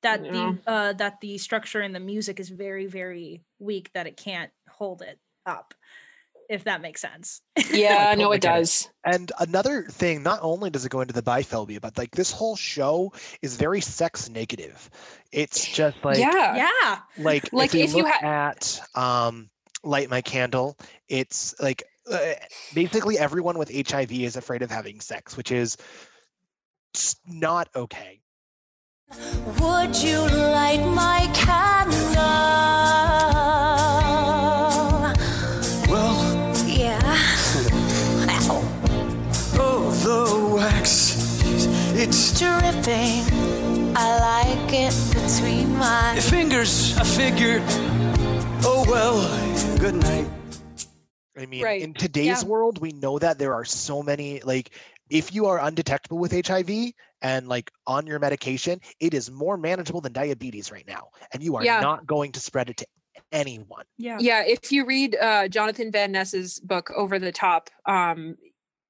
[0.02, 0.32] that Yeah.
[0.32, 4.52] the uh that the structure and the music is very very weak that it can't
[4.70, 5.74] hold it up
[6.50, 7.42] if that makes sense.
[7.72, 8.90] Yeah no totally it does.
[9.06, 12.56] And another thing, not only does it go into the biphobia, but like this whole
[12.56, 14.90] show is very sex negative.
[15.32, 16.56] It's just like yeah.
[16.56, 17.00] Yeah.
[17.18, 19.50] like, Like, if you if you look ha- at um
[19.84, 22.34] light my candle it's like uh,
[22.74, 25.78] basically everyone with hiv is afraid of having sex which is
[27.26, 28.20] not okay.
[29.60, 32.09] Would you light my candle?
[42.90, 43.94] Dripping.
[43.96, 46.98] I like it between my fingers.
[46.98, 47.62] I figured,
[48.66, 50.28] oh well, good night.
[51.38, 52.46] i mean Right, in today's yeah.
[52.50, 54.72] world we know that there are so many like
[55.12, 60.02] if you are undetectable with HIV and like on your medication, it is more manageable
[60.02, 61.10] than diabetes right now.
[61.32, 61.82] And you are Yeah.
[61.82, 62.88] not going to spread it to
[63.32, 63.86] anyone.
[64.00, 64.18] Yeah.
[64.20, 68.36] yeah if you read uh, jonathan van ness's book over the top um,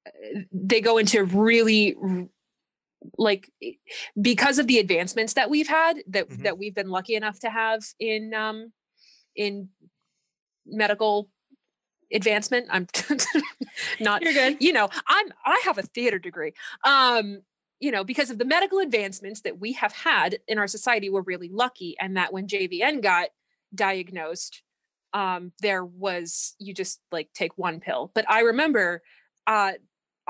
[0.06, 2.26] uh, they go into really r-
[3.16, 3.50] like
[4.20, 6.42] because of the advancements that we've had that Mhm.
[6.42, 8.72] that we've been lucky enough to have in um
[9.34, 9.70] in
[10.66, 11.30] medical
[12.12, 12.86] advancement i'm
[14.00, 14.56] not You're good.
[14.60, 16.52] you know i'm i have a theater degree
[16.84, 17.40] um
[17.78, 21.22] you know because of the medical advancements that we have had in our society we're
[21.22, 23.28] really lucky and that when jvn got
[23.74, 24.62] diagnosed
[25.12, 29.02] um there was you just like take one pill but i remember
[29.46, 29.72] uh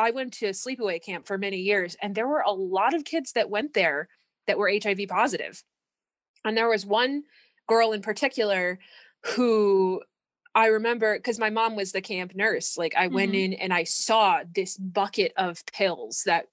[0.01, 3.33] i went to sleepaway camp for many years and there were a lot of kids
[3.33, 4.09] that went there
[4.47, 5.63] that were hiv positive.
[6.45, 7.23] and there was one
[7.69, 8.79] girl in particular
[9.37, 10.03] who
[10.53, 12.77] I remember because my mom was the camp nurse.
[12.77, 13.45] Like I went Mhm.
[13.45, 16.47] in and I saw this bucket of pills that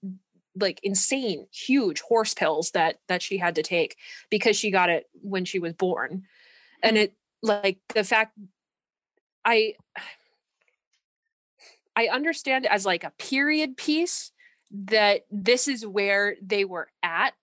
[0.55, 3.97] like insane huge horse pills that that she had to take
[4.29, 6.27] because she got it when she was born.
[6.83, 8.37] And it like the fact
[9.43, 9.73] I
[11.97, 14.31] I understand as like a period piece
[14.71, 17.33] that this is where they were at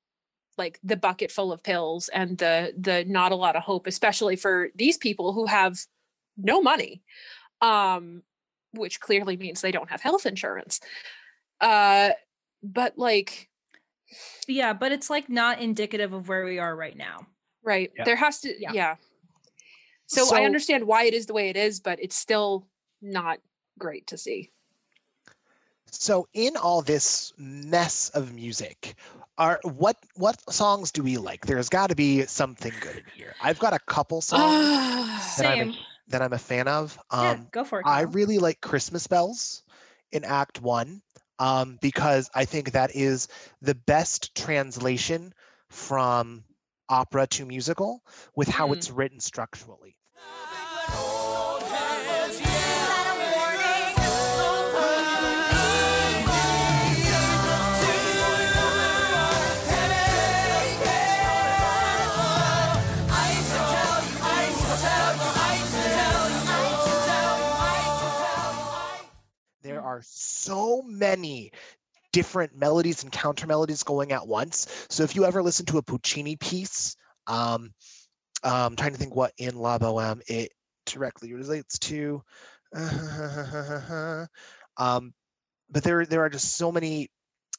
[0.56, 4.36] like the bucket full of pills and the the not a lot of hope especially
[4.36, 5.76] for these people who have
[6.36, 7.02] no money
[7.60, 8.22] um
[8.72, 10.78] which clearly means they don't have health insurance
[11.60, 12.10] uh
[12.62, 13.48] but like
[14.46, 17.26] Yeah, but it's like not indicative of where we are right now.
[17.64, 18.04] right Yeah.
[18.04, 18.72] there has to Yeah.
[18.72, 18.94] yeah,
[20.06, 22.68] So, So- i understand why it is the way it is but it's still
[23.02, 23.38] not
[23.78, 24.52] great to see
[25.90, 28.96] So in all this mess of music,
[29.38, 31.46] are what what songs do we like?
[31.46, 33.34] There's got to be something good in here.
[33.40, 34.80] I've got a couple songs
[35.36, 35.68] that I'm a,
[36.08, 36.98] that I'm a fan of.
[37.16, 37.86] yeah, Um, go for it.
[37.86, 39.62] I really like Christmas Bells
[40.12, 41.02] in Act One
[41.38, 43.28] um, because I think that is
[43.60, 45.32] the best translation
[45.70, 46.44] from
[46.88, 48.02] opera to musical
[48.36, 48.72] with how Mm.
[48.72, 49.96] it's written structurally.
[69.94, 71.52] Are so many
[72.12, 74.86] different melodies and counter melodies going at once.
[74.90, 77.72] So if you ever listen to a Puccini piece, um,
[78.42, 80.52] um, trying to think what in La Boheme it
[80.86, 82.22] directly relates to.
[84.76, 85.14] um,
[85.70, 87.08] but there, there are just so many.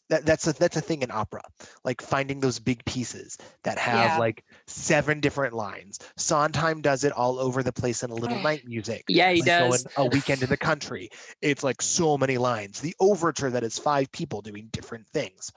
[0.10, 1.42] That, that's a that's a thing in opera,
[1.84, 4.20] like finding those big pieces that have Yeah.
[4.20, 5.98] like seven different lines.
[6.16, 9.48] Sondheim does it all over the place in a little night music yeah he like
[9.58, 11.10] going does a weekend in the country
[11.42, 15.52] it's like so many lines the overture that is five people doing different things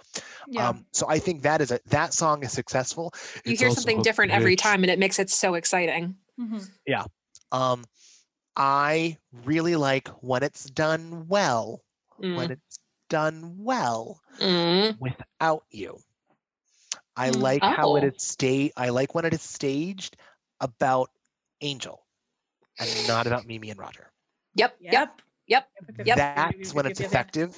[0.48, 0.68] yeah.
[0.68, 3.12] um so i think that is a that song is successful
[3.44, 6.68] you It's hear something a different every time and it makes it so exciting Mhm.
[7.52, 7.84] um
[8.56, 11.82] i really like when it's done well
[12.18, 12.50] when Mm.
[12.52, 14.98] it's done well Mm.
[14.98, 15.98] without you
[17.16, 17.32] i Mm.
[17.32, 18.04] like how it is Oh.
[18.04, 20.16] is sta- i like when it is staged
[20.60, 21.10] about
[21.60, 22.06] angel
[22.78, 24.10] and not about mimi and roger
[24.54, 25.20] yep yep Yep.
[25.46, 25.68] Yep.
[26.04, 26.22] Yep.
[26.24, 27.56] that's when it's effective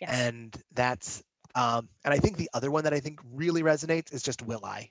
[0.00, 0.10] Yes.
[0.10, 1.22] and that's
[1.54, 4.64] um and i think the other one that i think really resonates is just will
[4.64, 4.90] i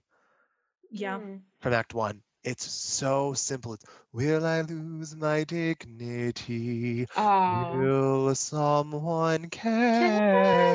[0.91, 1.17] yeah.
[1.19, 1.41] Mm.
[1.60, 7.75] from act one it's so simple it's will i lose my dignity Aw.
[7.75, 10.69] will someone care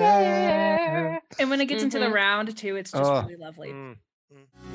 [1.38, 2.14] And when it gets into the Mhm.
[2.14, 3.70] round too, it's just Oh, really lovely.
[3.70, 3.96] Mm.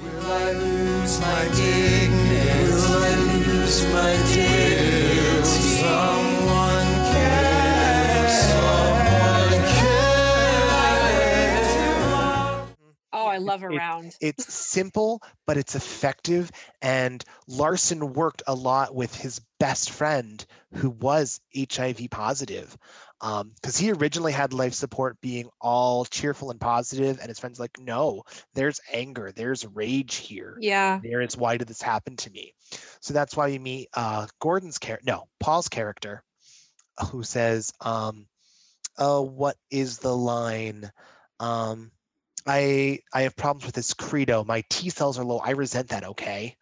[0.01, 2.71] Will I lose my dignity?
[2.71, 6.18] Will I lose my dignity?
[13.39, 14.15] I love It- around.
[14.21, 20.89] it's simple but it's effective and larson worked a lot with his best friend who
[20.89, 21.39] was
[21.71, 22.77] hiv positive
[23.19, 27.77] because he originally had life support being all cheerful and positive and his friend's like
[27.79, 28.23] no
[28.53, 30.57] there's anger there's rage here.
[30.61, 31.01] Yeah.
[31.03, 32.53] There is why did this happen to me?
[33.01, 36.23] So that's why you meet uh gordon's character no paul's character
[37.11, 38.25] who says um
[38.97, 40.89] oh what is the line?
[41.41, 41.91] Um
[42.47, 44.43] i i have problems with this credo.
[44.43, 45.39] My t cells are low.
[45.39, 46.55] I resent that okay?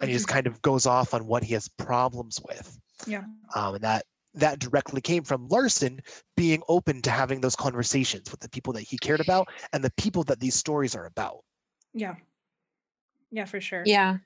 [0.00, 2.78] And he just kind of goes off on what he has problems with.
[3.06, 3.24] Yeah.
[3.54, 6.00] um and that that directly came from larson
[6.36, 9.92] being open to having those conversations with the people that he cared about and the
[9.96, 11.38] people that these stories are about.
[11.94, 12.16] Yeah.
[13.30, 13.82] Yeah, for sure.
[13.86, 14.18] yeah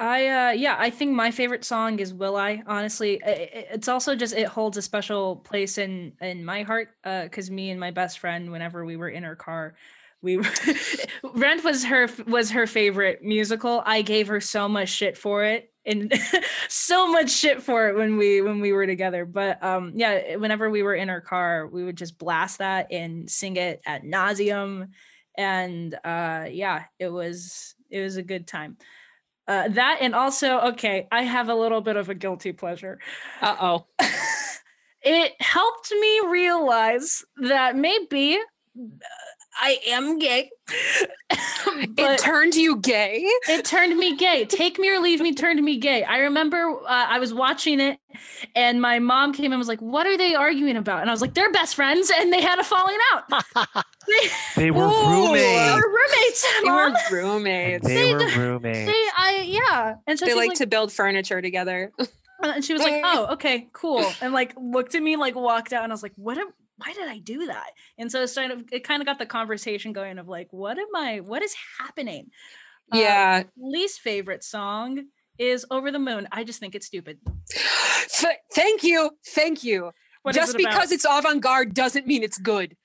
[0.00, 2.62] I uh yeah, I think my favorite song is Will I.
[2.66, 7.50] Honestly, it's also just it holds a special place in in my heart uh cuz
[7.50, 9.74] me and my best friend whenever we were in her car,
[10.22, 10.44] we were
[11.34, 13.82] Rent was her was her favorite musical.
[13.84, 16.12] I gave her so much shit for it and
[16.68, 19.24] so much shit for it when we when we were together.
[19.24, 23.28] But um yeah, whenever we were in her car, we would just blast that and
[23.28, 24.90] sing it at nauseum
[25.36, 28.76] and uh yeah, it was it was a good time.
[29.48, 32.98] Uh, that and also okay i have a little bit of a guilty pleasure
[33.40, 33.86] Uh-oh.
[35.02, 38.98] it helped me realize that maybe uh,
[39.58, 40.50] i am gay
[41.96, 43.20] It turned you gay?
[43.48, 47.06] it turned me gay take me or leave me turned me gay i remember uh,
[47.08, 47.98] i was watching it
[48.54, 51.20] and my mom came and was like what are they arguing about and i was
[51.20, 53.24] like they're best friends and they had a falling out
[54.08, 55.74] they, They were Ooh, roommates.
[55.74, 57.86] were roommates They were roommates.
[57.86, 58.86] They They were roommates.
[58.86, 61.92] they i yeah and so They she's like to build furniture together.
[62.40, 65.82] And she was like, "Oh, okay, cool," and like looked at me, like walked out,
[65.82, 66.38] and I was like, "What?
[66.38, 66.46] Am,
[66.78, 69.26] why did I do that?" And so it's kind of it kind of got the
[69.26, 71.20] conversation going of like, "What am I?
[71.20, 72.30] What is happening?"
[72.92, 73.42] Uh, Yeah.
[73.56, 75.04] least favorite song
[75.38, 77.18] is "Over the Moon." I just think it's stupid.
[78.20, 79.10] Th- thank you.
[79.26, 79.92] Thank you.
[80.22, 82.76] What is Just it because it's avant-garde doesn't mean it's good.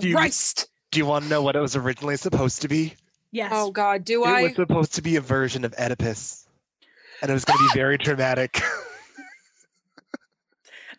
[0.00, 0.68] you- Christ.
[0.90, 2.94] Do you want to know what it was originally supposed to be?
[3.32, 4.40] yes, Oh God, do It I?
[4.40, 6.46] It was supposed to be a version of Oedipus.
[7.22, 8.60] And it was going to be very dramatic.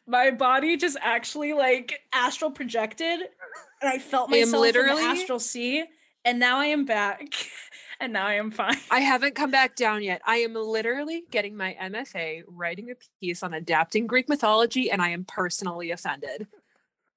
[0.07, 3.19] my body just actually like astral projected,
[3.81, 5.85] and I felt I am myself in the astral sea,
[6.25, 7.21] and now I am back,
[7.99, 8.77] and now I am fine.
[8.91, 10.21] I haven't come back down yet.
[10.25, 15.09] I am literally getting my MFA, writing a piece on adapting Greek mythology, and I
[15.09, 16.47] am personally offended.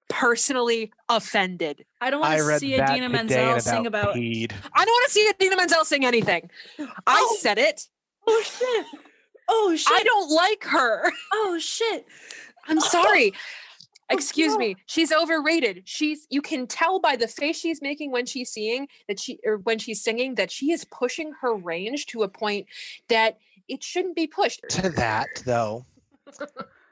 [0.09, 1.85] Personally offended.
[2.01, 4.15] I don't want to see that Idina Menzel and sing about.
[4.15, 4.53] peed.
[4.73, 6.49] I don't want to see Idina Menzel sing anything.
[6.79, 7.37] I Oh.
[7.41, 7.89] said it.
[8.29, 8.87] Oh shit!
[9.49, 9.89] Oh shit!
[9.93, 11.11] I don't like her.
[11.33, 12.07] Oh shit!
[12.69, 13.33] I'm sorry.
[14.09, 14.77] Excuse me.
[14.87, 15.83] She's overrated.
[15.85, 19.57] She's you can tell by the face she's making when she's seeing that she or
[19.59, 22.67] when she's singing that she is pushing her range to a point
[23.09, 24.63] that it shouldn't be pushed.
[24.71, 25.85] To that, though,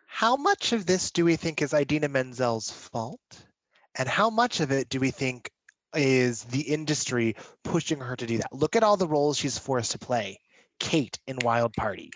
[0.07, 3.47] how much of this do we think is Idina Menzel's fault?
[3.97, 5.51] And how much of it do we think
[5.95, 8.53] is the industry pushing her to do that?
[8.53, 10.41] Look at all the roles she's forced to play.
[10.81, 12.11] Kate in Wild Party.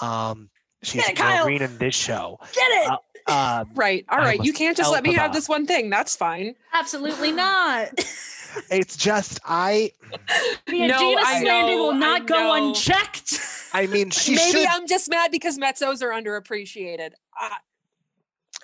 [0.00, 0.48] Um,
[0.84, 1.44] she's Get it, Kyle.
[1.44, 2.38] Maureen in this show.
[2.52, 2.90] Get it?
[2.90, 4.04] Uh, Um, Right.
[4.08, 4.42] All right.
[4.44, 5.90] You can't just let me have this one thing.
[5.90, 6.54] That's fine.
[6.72, 7.88] Absolutely not.
[8.70, 9.92] it's just I.
[10.66, 12.68] the No, Idina I slander know, will I not go know.
[12.68, 13.40] unchecked.
[13.72, 17.12] I mean, she should Maybe should, I'm just mad because mezzos are underappreciated.
[17.40, 17.48] Uh,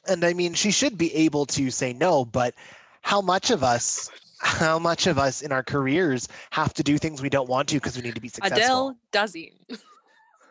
[0.09, 2.25] and I mean, she should be able to say no.
[2.25, 2.55] But
[3.03, 7.23] how much of us, how much of us in our careers have to do things
[7.23, 8.57] we don't want to because we need to be successful?
[8.59, 9.51] Adele doesn't.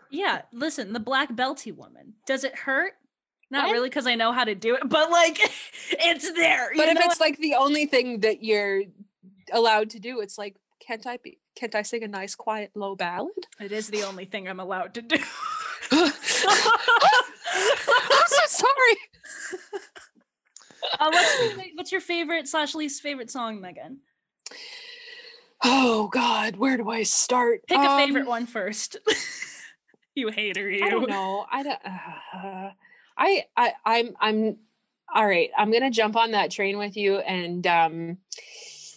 [0.10, 2.13] yeah, listen, the black belty woman.
[2.26, 2.93] Does it hurt?
[3.52, 3.74] Not What?
[3.74, 5.40] really, because I know how to do it, but like,
[5.92, 6.72] it's there.
[6.76, 8.84] But if it's like the only thing that you're
[9.52, 11.40] allowed to do, it's like, can't I be?
[11.56, 13.32] Can't I sing a nice, quiet, low ballad?
[13.60, 15.18] it is the only thing I'm allowed to do.
[15.92, 16.12] I'm
[18.28, 18.98] so sorry.
[21.00, 24.00] Uh, what's, your, what's your favorite slash least favorite song, Megan?
[25.64, 27.62] Oh God, where do I start?
[27.68, 28.98] Pick a favorite Um, one first.
[30.16, 30.86] you hater, you.
[30.86, 31.46] I don't know.
[31.52, 31.80] I don't.
[31.86, 32.70] Uh,
[33.19, 34.58] I I I'm I'm
[35.13, 35.51] all right.
[35.58, 38.17] I'm gonna jump on that train with you, and um,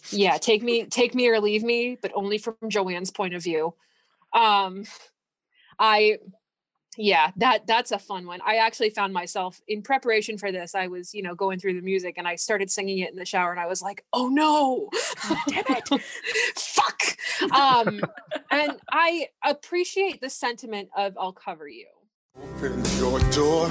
[0.09, 3.75] yeah, take me take me or leave me, but only from Joanne's point of view.
[4.33, 4.85] Um,
[5.77, 6.19] I
[6.97, 10.87] yeah that that's a fun one i actually found myself in preparation for this i
[10.87, 13.51] was you know going through the music and i started singing it in the shower
[13.51, 14.89] and i was like oh no
[15.47, 15.89] damn it
[16.55, 17.01] fuck
[17.51, 17.99] um
[18.51, 21.87] and i appreciate the sentiment of i'll cover you
[22.37, 23.69] Open your door,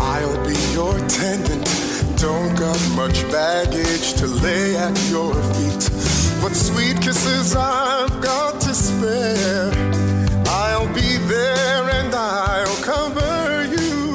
[0.00, 1.66] I'll be your attendant.
[2.18, 5.90] Don't got much baggage to lay at your feet,
[6.40, 9.72] but sweet kisses I've got to spare.
[10.46, 14.14] I'll be there and I'll cover you.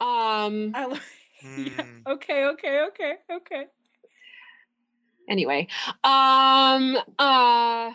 [0.00, 0.86] um I
[1.56, 1.82] yeah.
[1.82, 2.02] Hmm.
[2.06, 3.64] Okay, okay, okay, okay.
[5.28, 5.66] anyway
[6.04, 7.90] um uh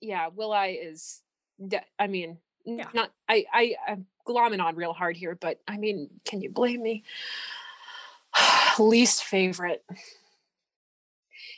[0.00, 1.20] yeah will i is
[1.66, 2.88] de- i mean n- Yeah.
[2.94, 6.82] not i i i'm glomming on real hard here but i mean can you blame
[6.82, 7.02] me
[8.78, 9.84] least favorite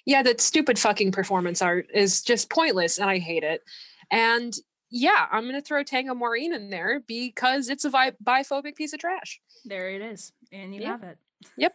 [0.05, 3.63] yeah that stupid fucking performance art is just pointless and i hate it
[4.11, 4.59] and
[4.91, 8.99] yeah i'm gonna throw tango maureen in there because it's a bi- biphobic piece of
[8.99, 10.89] trash There it is, and you Yeah.
[10.93, 11.19] have it.
[11.57, 11.75] Yep.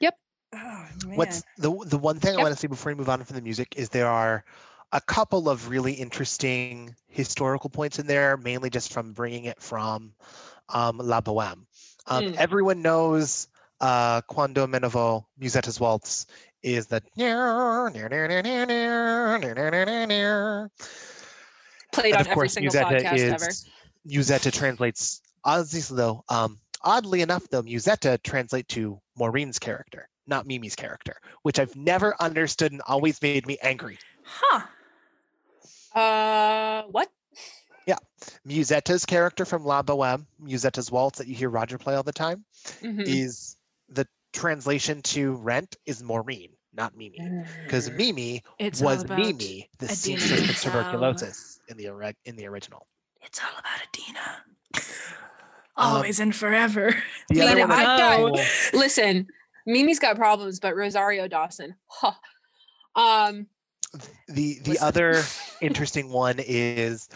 [0.00, 0.18] Yep.
[0.52, 3.36] Oh, What's the the one thing I want to say before we move on from
[3.36, 4.44] the music is there are
[4.92, 10.12] a couple of really interesting historical points in there, mainly just from bringing it from
[10.68, 11.64] um, La Boheme.
[12.06, 12.36] Um, Mm.
[12.36, 13.48] Everyone knows
[13.80, 16.26] uh, Quando me ne vo, Musetta's Waltz
[16.62, 17.00] is the
[21.92, 23.48] Played and on of every course, single Musetta podcast is ever.
[24.08, 25.20] Musetta translates.
[25.44, 31.58] Honestly, though, um, oddly enough, though, Musetta translate to Maureen's character, not Mimi's character, which
[31.58, 33.98] I've never understood and always made me angry.
[34.24, 34.66] Huh.
[35.94, 37.08] Uh, what?
[37.86, 37.96] Yeah.
[38.44, 42.44] Musetta's character from La Boheme, Musetta's Waltz that you hear Roger play all the time,
[42.82, 43.02] Mhm.
[43.06, 43.56] is
[43.88, 47.18] the translation to Rent is Maureen, not Mimi,
[47.64, 50.70] because Mimi It's was Mimi, the Idina seamstress of Menzel.
[50.72, 52.86] tuberculosis in the ori- in the original.
[53.22, 54.44] It's all about Idina.
[55.76, 56.94] Um, Always and forever.
[57.30, 59.26] The Let other it one cool- Listen,
[59.66, 62.12] Mimi's got problems, but Rosario Dawson, huh.
[62.94, 63.46] Um,
[64.28, 64.86] the the Listen.
[64.86, 65.24] other
[65.60, 67.08] interesting one is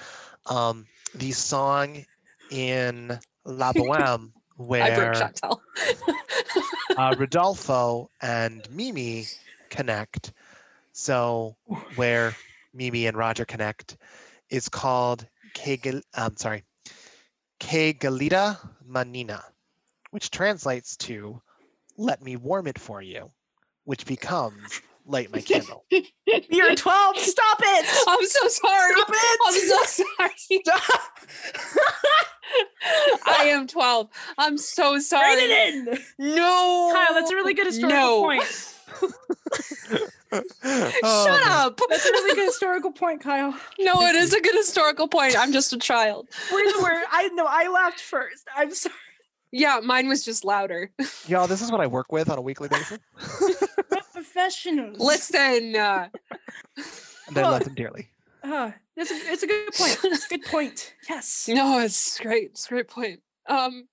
[0.46, 2.04] um the song
[2.50, 5.32] in La Boheme where
[6.96, 9.26] uh, Rodolfo and Mimi
[9.70, 10.32] connect.
[10.92, 11.56] So
[11.96, 12.34] where
[12.72, 13.96] Mimi and Roger connect
[14.50, 15.78] is called Que
[16.36, 16.64] sorry,
[17.60, 19.42] Che gelida manina,
[20.10, 21.40] which translates to
[21.96, 23.30] "Let me warm it for you,"
[23.84, 27.18] which becomes "Light my candle." You're 12.
[27.18, 27.86] Stop it.
[28.08, 28.92] I'm so sorry.
[28.92, 29.40] Stop it.
[29.46, 30.62] I'm so sorry.
[33.26, 34.08] I am 12.
[34.38, 35.34] I'm so sorry.
[35.36, 35.84] Write it in.
[36.34, 36.90] No.
[36.94, 38.22] Kyle, that's a really good historical No.
[38.22, 38.44] point.
[40.36, 40.42] Oh,
[41.26, 41.66] Shut man.
[41.66, 41.78] up.
[41.88, 43.54] That's a really good historical point, Kyle.
[43.78, 45.38] No, it is a good historical point.
[45.38, 46.28] I'm just a child.
[46.50, 47.04] Where's the word?
[47.12, 48.44] I know I laughed first.
[48.56, 48.94] I'm sorry.
[49.52, 50.90] Yeah, mine was just louder.
[51.28, 52.98] Y'all, this is what I work with on a weekly basis,
[53.40, 53.93] We're
[54.34, 54.98] professionals.
[54.98, 56.08] Listen, uh,
[57.28, 58.08] and I love them dearly.
[58.42, 59.98] Uh, it's, a, it's a good point.
[60.04, 60.94] It's a good point.
[61.08, 61.48] Yes.
[61.52, 62.50] no, it's great.
[62.50, 63.20] It's a great point.
[63.48, 63.88] Um,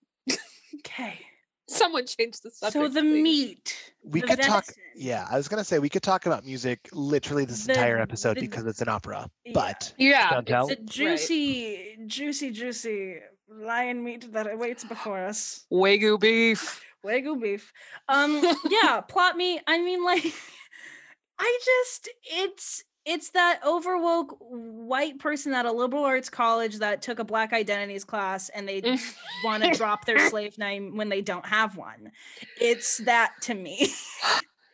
[0.79, 1.19] Okay.
[1.67, 2.73] someone change the subject.
[2.73, 3.21] So the please.
[3.23, 3.93] meat.
[4.03, 4.65] We the could talk.
[4.95, 8.37] Yeah, I was gonna say we could talk about music literally this The- entire episode
[8.37, 9.29] the- because it's an opera.
[9.45, 9.51] Yeah.
[9.53, 10.29] But Yeah.
[10.29, 10.69] Chantel?
[10.69, 13.17] The juicy, juicy, juicy
[13.49, 15.65] lion meat that awaits before us.
[15.71, 16.81] Wagyu beef.
[17.05, 17.71] Wagyu beef.
[18.07, 19.59] Um, yeah, plot me.
[19.67, 20.25] I mean, like,
[21.39, 27.17] I just it's it's that overwoke white person at a liberal arts college that took
[27.17, 28.99] a black identities class and they
[29.43, 32.11] want to drop their slave name when they don't have one.
[32.59, 33.91] It's that to me.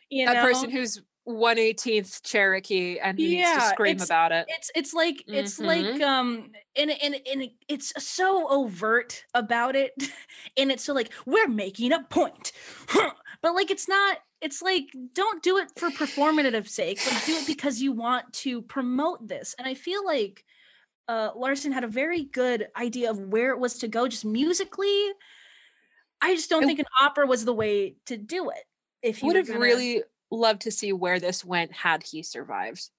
[0.10, 0.44] you that know?
[0.44, 4.46] person who's 118th Cherokee and who needs to scream about it.
[4.48, 5.66] it's it's like it's Mhm.
[5.66, 9.92] like um and and and it's so overt about it
[10.58, 12.54] and it's so like we're making a point
[13.42, 17.46] but like it's not it's like don't do it for performative sake like do it
[17.48, 20.46] because you want to promote this and i feel like
[21.10, 25.12] uh larson had a very good idea of where it was to go just musically
[26.22, 28.64] i just don't I- think an opera was the way to do it
[29.02, 32.90] if you would have really loved to see where this went had he survived.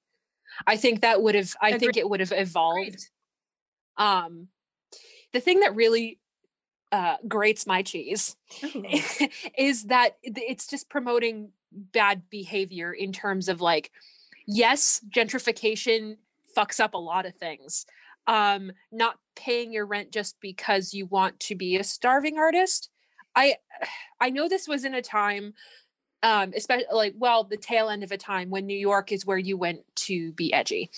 [0.66, 3.08] I think that would have I think it would have evolved.
[3.96, 4.48] Um
[5.32, 6.18] the thing that really
[6.90, 8.84] uh grates my cheese Ooh.
[9.58, 13.90] is that it's just promoting bad behavior in terms of like
[14.46, 16.16] yes gentrification
[16.56, 17.84] fucks up a lot of things
[18.26, 22.88] um not paying your rent just because you want to be a starving artist
[23.36, 23.56] i
[24.20, 25.52] i know this was in a time
[26.22, 29.38] um especially like well the tail end of a time when new york is where
[29.38, 30.90] you went to be edgy.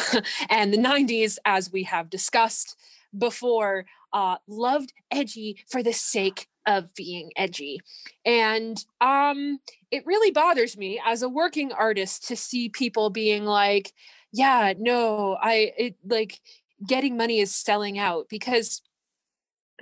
[0.50, 2.76] And the 90s as we have discussed
[3.16, 7.80] before uh loved edgy for the sake of being edgy.
[8.24, 9.60] And um
[9.90, 13.92] it really bothers me as a working artist to see people being like
[14.32, 16.40] yeah no i it like
[16.86, 18.82] getting money is selling out because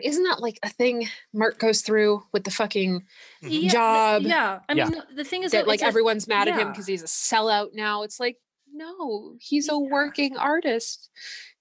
[0.02, 3.00] isn't that like a thing Mark goes through with the fucking
[3.42, 3.48] mm-hmm.
[3.48, 4.22] Yeah, job?
[4.22, 6.58] yeah i mean the- the thing is that though, like it's a- everyone's mad at
[6.58, 8.02] him because he's a sellout now.
[8.02, 8.36] It's like
[8.72, 9.78] no he's a Yeah.
[9.78, 11.08] working artist.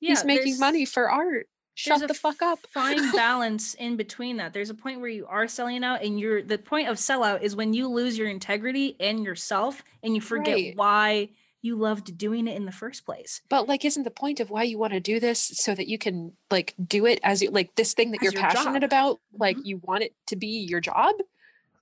[0.01, 1.47] Yeah, he's making money for art.
[1.75, 2.59] shut the fuck up.
[2.73, 4.53] fine balance in between that.
[4.53, 7.55] There's a point where you are selling out, and you're the point of sellout is
[7.55, 10.73] when you lose your integrity and yourself, and you forget Right.
[10.77, 11.29] why
[11.65, 13.41] you loved doing it in the first place.
[13.49, 15.97] but like isn't the point of why you want to do this so that you
[15.97, 18.89] can like do it as you like this thing that As you're your passionate job.
[18.91, 19.65] about like Mhm.
[19.65, 21.15] you want it to be your job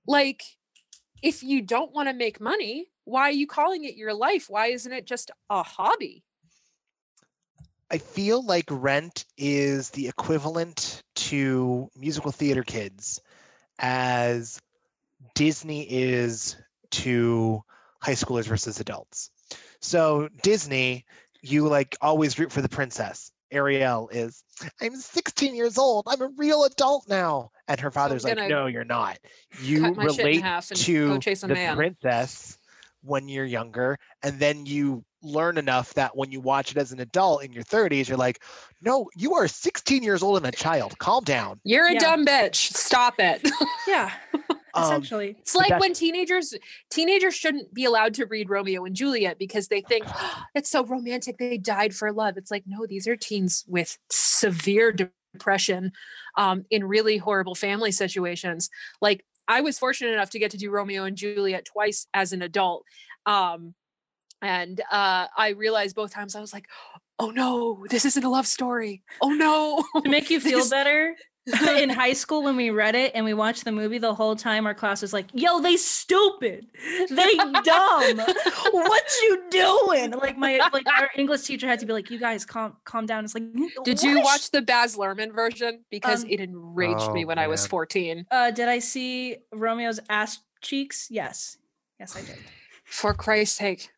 [0.07, 0.41] like
[1.21, 4.67] if you don't want to make money why are you calling it your life why
[4.67, 6.23] isn't it just a hobby
[7.91, 13.21] I feel like Rent is the equivalent to musical theater kids
[13.79, 14.59] as
[15.36, 16.55] Disney is
[16.91, 17.61] to
[18.01, 19.29] high schoolers versus adults.
[19.84, 21.05] So Disney
[21.43, 23.29] you like always root for the princess.
[23.51, 24.43] Ariel is,
[24.81, 26.05] I'm 16 years old.
[26.07, 27.51] I'm a real adult now.
[27.67, 29.19] And her father's like, no, you're not.
[29.61, 31.75] You cut my shit in relate to chase a the man.
[31.75, 32.57] princess
[33.03, 33.97] when you're younger.
[34.23, 37.63] And then you learn enough that when you watch it as an adult in your
[37.63, 38.41] 30s, you're like,
[38.81, 40.97] no, you are 16 years old and a child.
[40.97, 41.59] Calm down.
[41.63, 41.99] You're a Yeah.
[41.99, 42.73] dumb bitch.
[42.73, 43.47] Stop it.
[43.88, 44.11] Yeah,
[44.76, 45.36] Um, essentially.
[45.39, 46.53] It's like when teenagers
[46.89, 50.05] teenagers shouldn't be allowed to read Romeo and Juliet because they think
[50.55, 52.38] it's so romantic they died for love.
[52.38, 55.91] It's like no, these are teens with severe depression
[56.38, 58.69] um, in really horrible family situations.
[59.01, 62.41] Like I was fortunate enough to get to do Romeo and Juliet twice as an
[62.41, 62.84] adult.
[63.26, 63.74] Um,
[64.41, 66.67] and uh, I realized both times I was like,
[67.19, 69.03] oh no, this isn't a love story.
[69.21, 69.84] Oh no.
[70.01, 71.15] to make you feel This- better
[71.77, 74.65] in high school when we read it and we watched the movie the whole time
[74.65, 76.67] our class was like yo they stupid.
[77.09, 78.17] They dumb.
[78.71, 80.11] What you doing?
[80.11, 83.25] Like my like our english teacher had to be like you guys calm calm down.
[83.25, 83.43] It's like
[83.83, 85.83] Did you watch the Baz Luhrmann version?
[85.91, 88.25] Because Um, it enraged me Oh, when I was 14.
[88.31, 91.07] uh did i see romeo's ass cheeks?
[91.11, 91.57] Yes.
[91.99, 92.37] Yes i did.
[92.85, 93.89] For Christ's sake.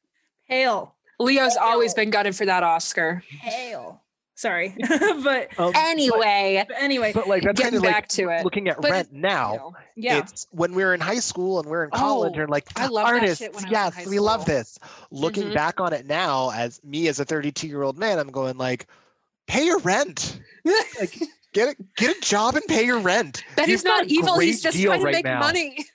[0.46, 0.96] hail.
[1.20, 3.24] Leo's always been gutted for that Oscar.
[3.30, 4.02] hail
[4.36, 4.76] sorry
[5.24, 8.44] but, um, Anyway, but anyway but like that's kind getting of like back to it.
[8.44, 9.52] looking at But Rent it- now.
[9.54, 12.42] you know, yeah It's when we were in high school and we're in college Oh,
[12.42, 14.46] and like I love loved artists, shit when I was in yes, high we love
[14.46, 14.78] this.
[15.12, 15.54] Looking Mhm.
[15.56, 18.88] back on it now, as me as a 32 year old man, I'm going like,
[19.48, 20.40] pay your rent.
[21.00, 21.18] Like
[21.54, 23.44] get a, get a job and pay your rent.
[23.56, 24.38] That You've he's not evil.
[24.40, 25.40] He's just trying to right make now.
[25.40, 25.86] money.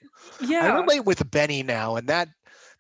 [0.41, 2.29] Yeah, I yeah relate with Benny now, and that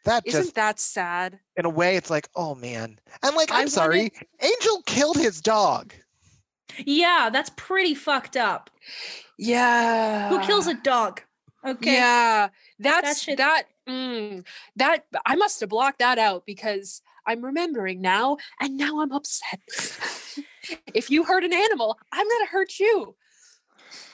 [0.05, 1.38] that Isn't just that sad?
[1.57, 2.98] in a way, it's like, oh man.
[3.22, 5.92] And like, I I'm sorry, Angel killed his dog.
[6.86, 8.70] yeah that's pretty fucked up
[9.38, 10.28] Yeah.
[10.28, 11.22] who kills a dog
[11.66, 12.48] okay Yeah.
[12.78, 14.44] That's shit- that mm,
[14.76, 19.61] that I must have blocked that out because I'm remembering now and now I'm upset.
[20.94, 23.14] if you hurt an animal, I'm gonna hurt you.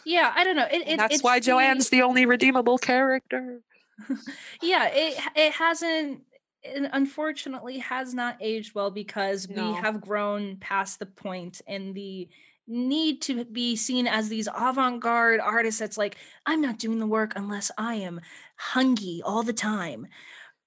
[0.04, 3.60] yeah i don't know it, it, that's it's why the- Joanne's the only redeemable character.
[4.62, 6.22] yeah it it hasn't
[6.62, 9.72] it unfortunately has not aged well because No.
[9.72, 12.28] we have grown past the point and the
[12.68, 16.16] need to be seen as these avant-garde artists that's like
[16.46, 18.20] i'm not doing the work unless i am
[18.56, 20.06] hungry all the time.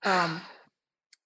[0.04, 0.42] Um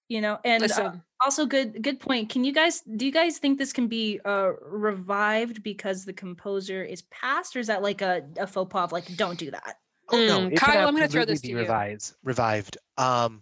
[0.09, 0.91] you know and uh,
[1.23, 4.51] also good good point can you guys do you guys think this can be uh
[4.61, 8.91] revived because the composer is passed or is that like a, a faux pas of
[8.91, 9.77] like don't do that
[10.13, 11.57] Oh no, Mm, it can Kyle, I'm gonna throw this to be you.
[11.59, 12.77] revised, revived.
[12.97, 13.41] Um,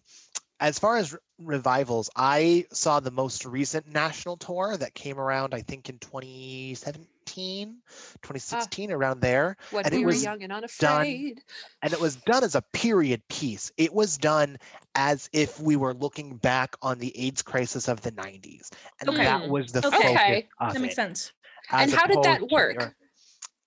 [0.62, 5.54] as far as re- revivals, I saw the most recent national tour that came around,
[5.54, 7.82] I think in 2017,
[8.22, 11.44] 2016, around there, when and it we were was young and unafraid.
[11.82, 13.72] and it was done as a period piece.
[13.78, 14.58] It was done
[14.96, 18.70] as if we were looking back on the AIDS crisis of the 90s,
[19.02, 19.24] and Okay.
[19.26, 19.98] that was the Okay.
[19.98, 20.50] focus Okay.
[20.60, 21.34] of that makes it, sense
[21.72, 22.76] And how did that work?
[22.76, 22.96] your-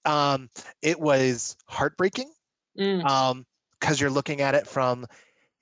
[0.07, 0.49] Um,
[0.83, 2.31] it was heartbreaking
[2.79, 3.05] Mm.
[3.05, 3.47] um
[3.79, 5.07] because you're looking at it from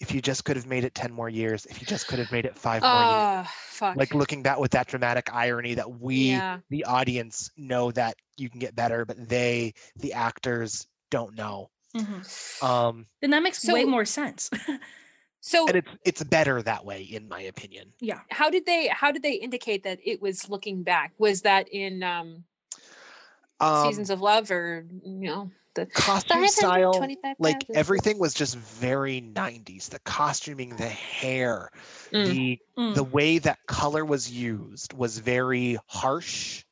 [0.00, 2.30] if you just could have made it 10 more years if you just could have
[2.32, 3.96] made it five more years fuck.
[3.96, 6.58] like looking that with that dramatic irony that we yeah.
[6.70, 12.62] the audience know that you can get better but they the actors don't know Mhm.
[12.62, 14.48] um then that makes way more sense
[15.44, 19.10] So and it's it's better that way in my opinion yeah how did they how
[19.10, 21.12] did they indicate that it was looking back?
[21.18, 22.44] Was that in um,
[23.58, 27.06] um Seasons of Love or you know the costume style
[27.38, 31.70] like everything was just very 90s the costuming the hair
[32.12, 32.26] Mm.
[32.26, 32.94] the Mm.
[32.94, 36.64] the way that color was used was very harsh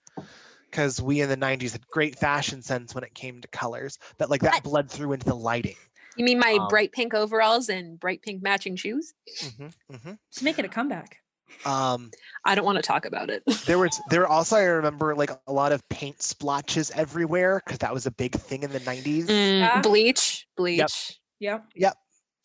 [0.71, 4.31] because we in the 90s had great fashion sense when it came to colors but
[4.31, 5.77] like that bled through into the lighting
[6.17, 9.15] You mean my Um, bright pink overalls and bright pink matching shoes?
[9.43, 10.13] mm-hmm, mm-hmm.
[10.31, 11.19] Just make it a comeback.
[11.65, 12.11] Um
[12.45, 13.43] I don't want to talk about it.
[13.67, 17.93] there was there also i remember like a lot of paint splotches everywhere because that
[17.93, 19.81] was a big thing in the 90s Mm, Yeah.
[19.83, 21.19] bleach, bleach.
[21.41, 21.65] Yep.
[21.77, 21.95] Yep.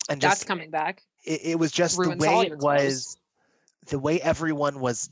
[0.08, 1.02] And That's just coming back.
[1.24, 2.82] it, it was just the ruins all way your it clothes.
[2.84, 3.16] was
[3.88, 5.08] the way everyone was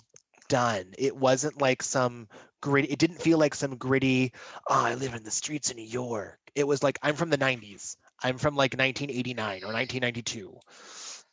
[0.49, 2.28] done it wasn't like some
[2.61, 4.30] gritty it didn't feel like some gritty
[4.68, 7.38] oh i live in the streets of new york it was like i'm from the
[7.38, 10.55] 90s i'm from like 1989 or 1992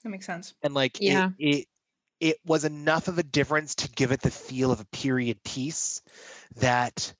[0.03, 0.53] That makes sense.
[0.63, 1.31] and like Yeah.
[1.39, 1.67] it, it
[2.45, 6.01] was enough of a difference to give it the feel of a period piece
[6.57, 7.13] that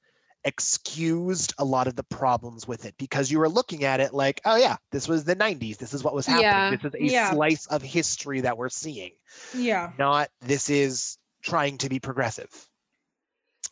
[0.43, 4.41] excused a lot of the problems with it because you were looking at it like
[4.45, 6.72] oh yeah this was the 90s this is what was happening Yeah.
[6.72, 7.32] this is a Yeah.
[7.32, 9.12] slice of history that we're seeing
[9.54, 9.91] Yeah.
[9.99, 12.49] not this is trying to be progressive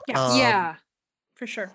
[0.08, 0.24] Yeah.
[0.24, 0.76] Um, yeah.
[1.36, 1.72] For sure.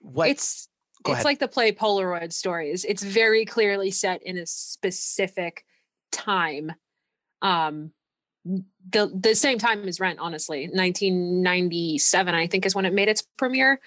[0.00, 0.68] what it's
[1.02, 1.24] go it's ahead.
[1.24, 2.84] like the play Polaroid stories.
[2.84, 5.64] It's very clearly set in a specific
[6.12, 6.72] time.
[7.40, 7.92] Um
[8.90, 10.68] the the same time as Rent, honestly.
[10.72, 13.80] 1997, I think, is when it made its premiere.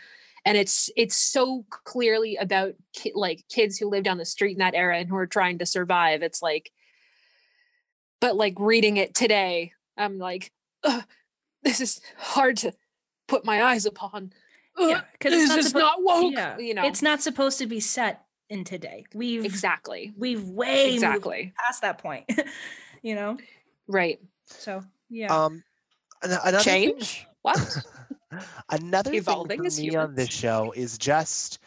[0.45, 4.59] And it's it's so clearly about ki- like kids who lived on the street in
[4.59, 6.23] that era and who are trying to survive.
[6.23, 6.71] It's like,
[8.19, 10.51] but like reading it today, I'm like,
[11.63, 12.73] this is hard to
[13.27, 14.33] put my eyes upon.
[14.79, 16.33] Yeah, 'cause it's this not is suppo- not woke.
[16.33, 19.05] Yeah, You know, it's not supposed to be set in today.
[19.13, 22.25] We've exactly, we've way exactly, past that point.
[23.03, 23.37] you know,
[23.87, 24.19] right.
[24.59, 25.45] So yeah.
[25.45, 25.63] Um,
[26.23, 27.27] an- another thing- Change.
[27.41, 27.59] What?
[28.69, 31.59] another Evolving thing for me on this show is just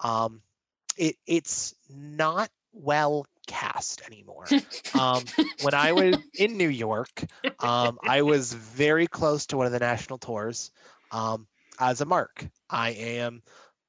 [0.00, 0.40] um
[0.96, 4.46] it it's not well cast anymore
[4.94, 5.24] um
[5.62, 7.24] when i was in new york
[7.60, 10.70] um i was very close to one of the national tours
[11.10, 11.46] um
[11.80, 13.42] as a mark i am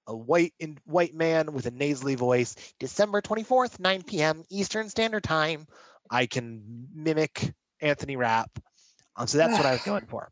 [0.08, 5.24] a white in white man with a nasally voice december 24th 9 p.m eastern standard
[5.24, 5.68] time
[6.10, 7.54] i can mimic
[7.84, 8.50] anthony rapp
[9.16, 10.32] um, so that's what i was going for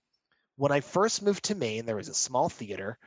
[0.57, 2.99] when I first moved to Maine, there was a small theater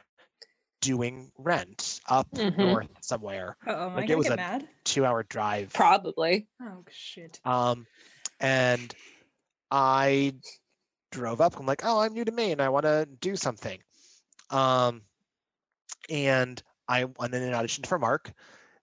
[0.80, 2.58] doing rent up Mhm.
[2.58, 4.66] north somewhere, oh, am I like, it was a- mad?
[4.82, 5.72] two hour drive.
[5.72, 6.48] Probably.
[6.60, 7.38] Oh shit.
[7.44, 7.86] Um,
[8.40, 8.92] and
[9.70, 10.34] I
[11.12, 11.60] drove up.
[11.60, 12.60] I'm like, oh, I'm new to Maine.
[12.60, 13.78] I want to do something.
[14.50, 15.02] Um,
[16.10, 18.32] and I went in and auditioned for Mark.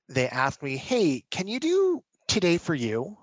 [0.07, 3.17] They asked me, hey, can you do today for you?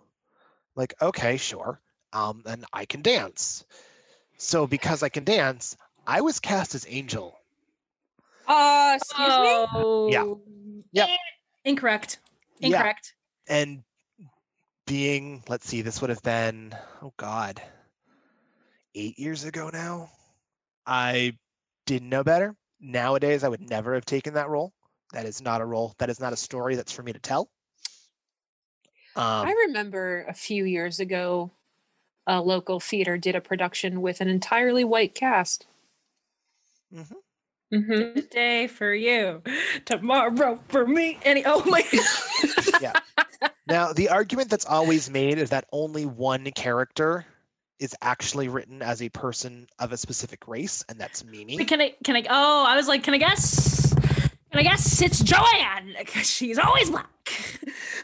[0.76, 1.80] Like, okay, sure.
[2.18, 3.64] Um, and I can dance.
[4.38, 7.38] So because I can dance, I was cast as Angel.
[8.46, 10.12] Uh, excuse me.
[10.12, 10.34] Yeah.
[10.92, 11.08] Yep.
[11.08, 11.16] eh,
[11.64, 12.18] Incorrect.
[12.60, 12.68] Yeah.
[12.68, 13.14] Incorrect.
[13.48, 13.82] and
[14.86, 17.60] being let's see this would have been oh god
[18.94, 20.08] eight years ago now
[20.86, 21.36] i
[21.84, 24.72] didn't know better nowadays i would never have taken that role
[25.12, 27.50] that is not a role that is not a story that's for me to tell
[29.14, 31.50] um, I remember a few years ago,
[32.28, 35.66] a local theater did a production with an entirely white cast.
[36.94, 37.06] mhm.
[37.74, 38.14] Mm-hmm.
[38.20, 39.42] Today for you,
[39.84, 41.18] tomorrow for me.
[41.24, 41.84] Any oh my
[42.80, 42.92] yeah.
[43.66, 47.26] now the argument that's always made is that only one character
[47.78, 51.80] is actually written as a person of a specific race and that's mimi Wait, can
[51.82, 53.92] I can I oh I was like, can I guess
[54.50, 55.94] can I guess it's Joanne?
[56.06, 57.06] 'Cause she's always black.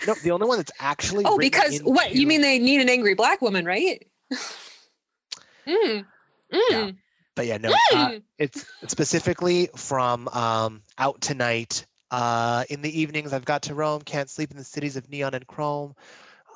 [0.06, 2.90] no the only one that's actually Oh, written because what you mean they need an
[2.90, 4.06] angry black woman, right?
[5.66, 6.04] mm.
[6.52, 6.96] Mm.
[7.34, 8.22] but yeah no uh, Mm.
[8.38, 14.30] it's specifically from um, out tonight uh, in the evenings i've got to roam can't
[14.30, 15.94] sleep in the cities of neon and chrome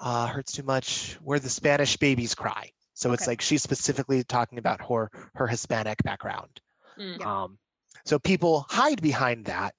[0.00, 4.58] uh, hurts too much where the spanish babies cry so it's like she's specifically talking
[4.58, 6.60] about her her hispanic background
[6.98, 7.24] Mm.
[7.24, 7.58] um,
[8.04, 9.74] so people hide behind that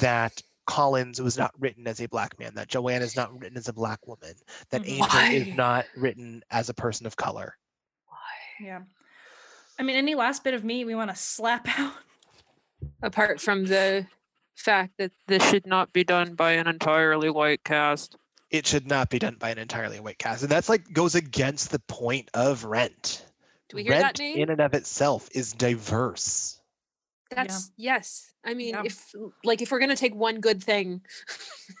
[0.00, 3.68] that collins was not written as a black man that joanne is not written as
[3.68, 4.32] a black woman
[4.70, 4.88] that Mhm.
[4.88, 7.56] angel is not written as a person of color
[8.06, 8.16] Why?
[8.66, 8.80] Yeah.
[9.78, 11.94] I mean, any last bit of me we want to slap out?
[13.02, 14.06] Apart from the
[14.54, 18.16] fact that this should not be done by an entirely white cast.
[18.50, 20.42] it should not be done by an entirely white cast.
[20.42, 23.24] And that's like goes against the point of Rent.
[23.68, 24.38] Do we hear Rent that name?
[24.38, 26.60] in and of itself is diverse.
[27.30, 28.32] That's yes.
[28.44, 28.82] I mean, Yeah.
[28.84, 29.14] if
[29.44, 31.02] like if we're gonna take one good thing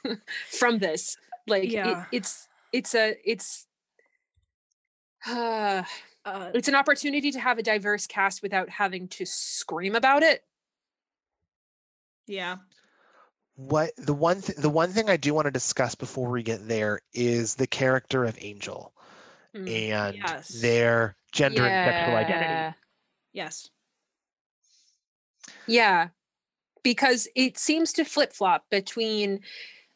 [0.50, 1.16] from this,
[1.46, 3.66] like it- it's it's a it's
[5.26, 5.82] uh,
[6.26, 10.42] Uh, it's an opportunity to have a diverse cast without having to scream about it.
[12.26, 12.56] yeah.
[13.56, 16.66] What the one th- the one thing I do want to discuss before we get
[16.66, 18.94] there is the character of Angel
[19.54, 19.92] Mm.
[19.92, 20.48] and Yes.
[20.62, 22.76] their gender and sexual identity.
[23.34, 23.68] Yes.
[25.66, 26.08] Yeah,
[26.82, 29.40] because it seems to flip flop between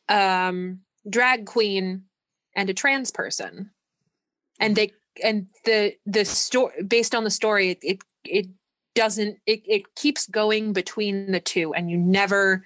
[0.09, 2.05] um, drag queen
[2.57, 3.71] and a trans person,
[4.59, 4.93] and they
[5.23, 8.47] and the the story based on the story it it, it
[8.95, 12.65] doesn't it, it keeps going between the two, and you never.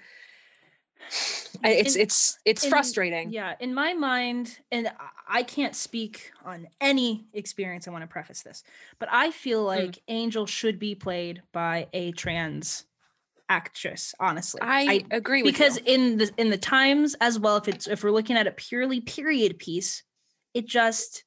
[1.63, 3.31] It's In- it's it's in- frustrating.
[3.31, 7.87] Yeah, in my mind, and I- I can't speak on any experience.
[7.87, 8.63] I want to preface this,
[8.99, 12.85] but I feel like Angel should be played by a trans
[13.53, 14.15] actress.
[14.19, 15.83] Honestly, I, agree with because you.
[15.93, 18.99] in the in the times as well, if it's if we're looking at a purely
[19.01, 20.03] period piece,
[20.53, 21.23] it just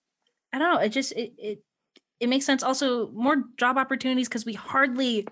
[0.53, 0.81] I don't know.
[0.81, 1.63] It just it it
[2.19, 2.63] it makes sense.
[2.63, 5.27] Also, more job opportunities because we hardly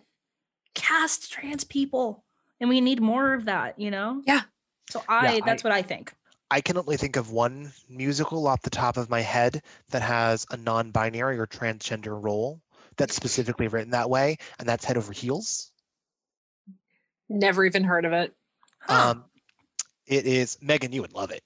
[0.75, 2.25] cast trans people,
[2.61, 3.79] and we need more of that.
[3.79, 4.23] You know.
[4.27, 4.43] Yeah.
[4.91, 6.13] So I I- that's what I think.
[6.51, 10.47] I can only think of one musical off the top of my head that has
[10.51, 12.61] a non-binary or transgender role
[12.97, 13.17] that's mm.
[13.17, 15.73] specifically written that way, and that's Head Over Heels.
[17.29, 18.35] Never even heard of it.
[18.81, 19.11] Huh.
[19.11, 19.25] Um,
[20.07, 20.93] it is Megan.
[20.93, 21.43] You would love it.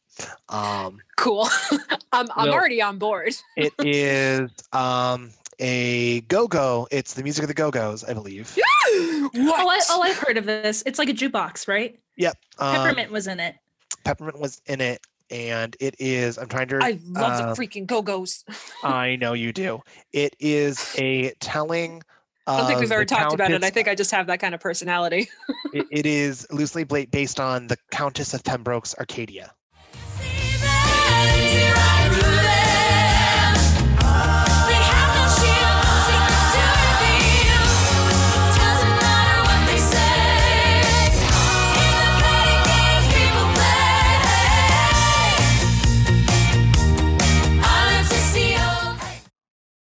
[0.48, 1.48] Um, Cool.
[2.12, 3.34] I'm I'm Well- already on board.
[3.56, 6.88] it is um, a go-go.
[6.90, 8.54] It's the music of the Go-Go's, I believe.
[8.56, 9.30] what?
[9.34, 10.82] Oh, I, oh, I've heard of this.
[10.86, 11.98] It's like a jukebox, right?
[12.16, 12.36] Yep.
[12.58, 13.56] Um, Peppermint was in it.
[14.04, 15.00] Peppermint was in it,
[15.30, 16.38] and it is.
[16.38, 16.78] I'm trying to.
[16.82, 18.44] I love uh, the freaking Go Go's.
[18.82, 19.80] I know you do.
[20.12, 22.02] It is a telling.
[22.48, 23.62] I don't think we've um, ever the talked about it.
[23.62, 25.28] I think I just have that kind of personality.
[25.74, 29.52] it, it is loosely based on the Countess of Pembroke's Arcadia.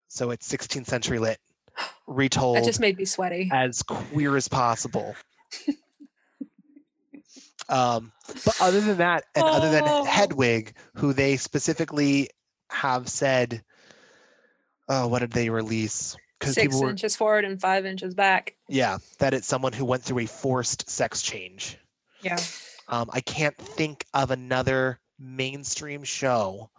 [0.09, 1.39] So it's 16th century lit,
[2.07, 3.51] retold That just made me sweaty.
[3.53, 5.15] as queer as possible.
[7.69, 8.13] um,
[8.45, 10.05] but other than that, and other than Oh.
[10.05, 12.31] Hedwig, who they specifically
[12.71, 13.63] have said,
[14.89, 16.17] oh, what did they release?
[16.43, 18.55] Six were, inches forward and five inches back.
[18.69, 21.79] yeah, that it's someone who went through a forced sex change.
[22.23, 22.39] Yeah.
[22.89, 26.71] Um, I can't think of another mainstream show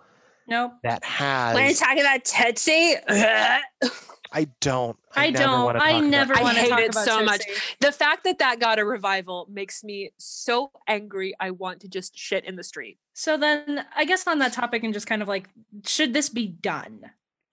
[0.47, 0.73] Nope.
[0.83, 1.55] that has.
[1.55, 2.95] When you talking about Tootsie,
[4.31, 4.97] I don't.
[5.15, 5.65] I never don't.
[5.65, 7.41] wanna I talk about never I want to hate talk it about so much.
[7.79, 11.33] The fact that that got a revival makes me so angry.
[11.39, 12.97] I want to just shit in the street.
[13.13, 15.49] So then, I guess on that topic, and just kind of like,
[15.85, 17.01] should this be done?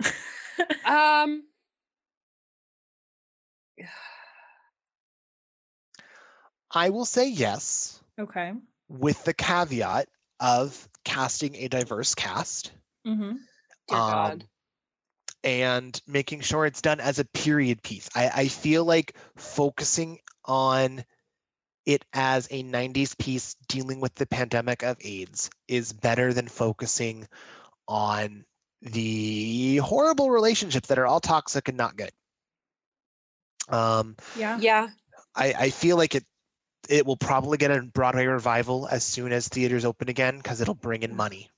[0.87, 1.43] Um,
[6.71, 8.53] I will say yes, Okay.
[8.89, 10.09] with the caveat
[10.41, 12.73] of casting a diverse cast.
[13.07, 13.33] Mm-hmm.
[13.89, 14.45] dear God.
[15.45, 18.09] And making sure it's done as a period piece.
[18.15, 21.05] I, I feel like focusing on
[21.87, 27.29] it as a 90s piece dealing with the pandemic of AIDS is better than focusing
[27.87, 28.45] on
[28.81, 32.11] the horrible relationships that are all toxic and not good.
[33.69, 34.59] Um, Yeah.
[34.59, 34.89] Yeah.
[35.37, 36.25] I, I feel like it
[36.89, 40.75] it will probably get a Broadway revival as soon as theaters open again because it'll
[40.75, 41.51] bring in money,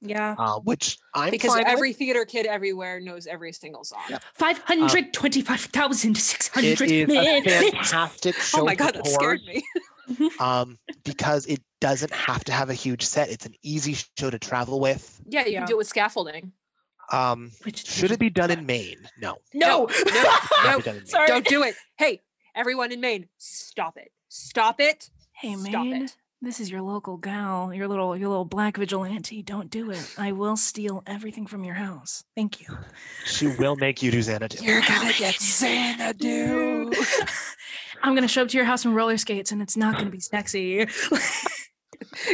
[0.00, 0.34] Yeah.
[0.38, 1.68] uh, which I'm Because fine with.
[1.68, 4.02] every theater kid everywhere knows every single song.
[4.08, 4.22] Yep.
[4.34, 8.60] Five hundred twenty-five thousand six Um, It a fantastic show.
[8.62, 9.62] Oh my god, that scared me.
[10.40, 13.28] um, because it doesn't have to have a huge set.
[13.30, 15.20] It's an easy show to travel with.
[15.26, 15.58] Yeah, you Yeah.
[15.60, 16.52] can do it with scaffolding.
[17.10, 19.08] Um, Which should it be done in Maine?
[19.20, 19.36] No.
[19.54, 19.86] No.
[19.86, 20.76] no, Not no.
[20.78, 21.06] be done in Maine.
[21.06, 21.26] Sorry.
[21.26, 21.74] Don't do it.
[21.96, 22.20] Hey,
[22.54, 24.12] everyone in Maine, stop it.
[24.28, 25.10] Stop it.
[25.32, 26.16] Hey Stop man, it.
[26.40, 29.42] This is your local gal, your little your little black vigilante.
[29.42, 30.14] Don't do it.
[30.16, 32.24] I will steal everything from your house.
[32.36, 32.66] Thank you.
[33.24, 34.64] She will make you do Xanadu.
[34.64, 36.92] You're gonna get Xanadu.
[38.02, 40.20] I'm gonna show up to your house in roller skates, and it's not gonna be
[40.20, 40.86] sexy.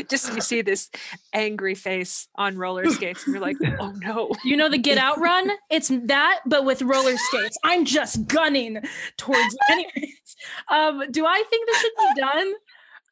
[0.09, 0.91] Just you see this
[1.33, 4.31] angry face on roller skates, and you're like, oh no.
[4.45, 5.51] you know the Get Out run?
[5.71, 7.57] It's that, but with roller skates.
[7.65, 8.81] I'm just gunning
[9.17, 9.57] towards.
[9.71, 10.37] Anyways,
[10.71, 12.53] um, do I think this should be done?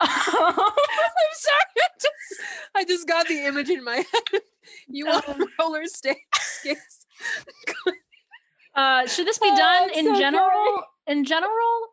[0.27, 1.77] I'm sorry.
[1.77, 2.41] I just,
[2.77, 3.97] I just got the image in my
[4.33, 4.43] head.
[4.89, 5.23] You on
[5.59, 7.07] roller skates.
[8.75, 10.83] Uh, should this be Oh, done I'm in so general?
[11.07, 11.89] In general,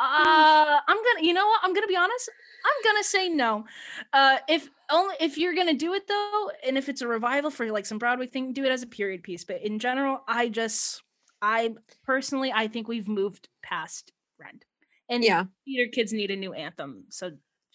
[0.00, 1.22] uh, I'm gonna.
[1.26, 1.60] You know what?
[1.62, 2.30] I'm gonna be honest.
[2.64, 3.64] I'm gonna say no.
[4.12, 7.70] Uh, if only if you're gonna do it though, and if it's a revival for
[7.70, 9.44] like some Broadway thing, do it as a period piece.
[9.44, 11.02] But in general, I just,
[11.42, 14.64] I personally, I think we've moved past Rent,
[15.08, 15.44] and Yeah.
[15.64, 17.04] theater kids need a new anthem.
[17.10, 17.32] So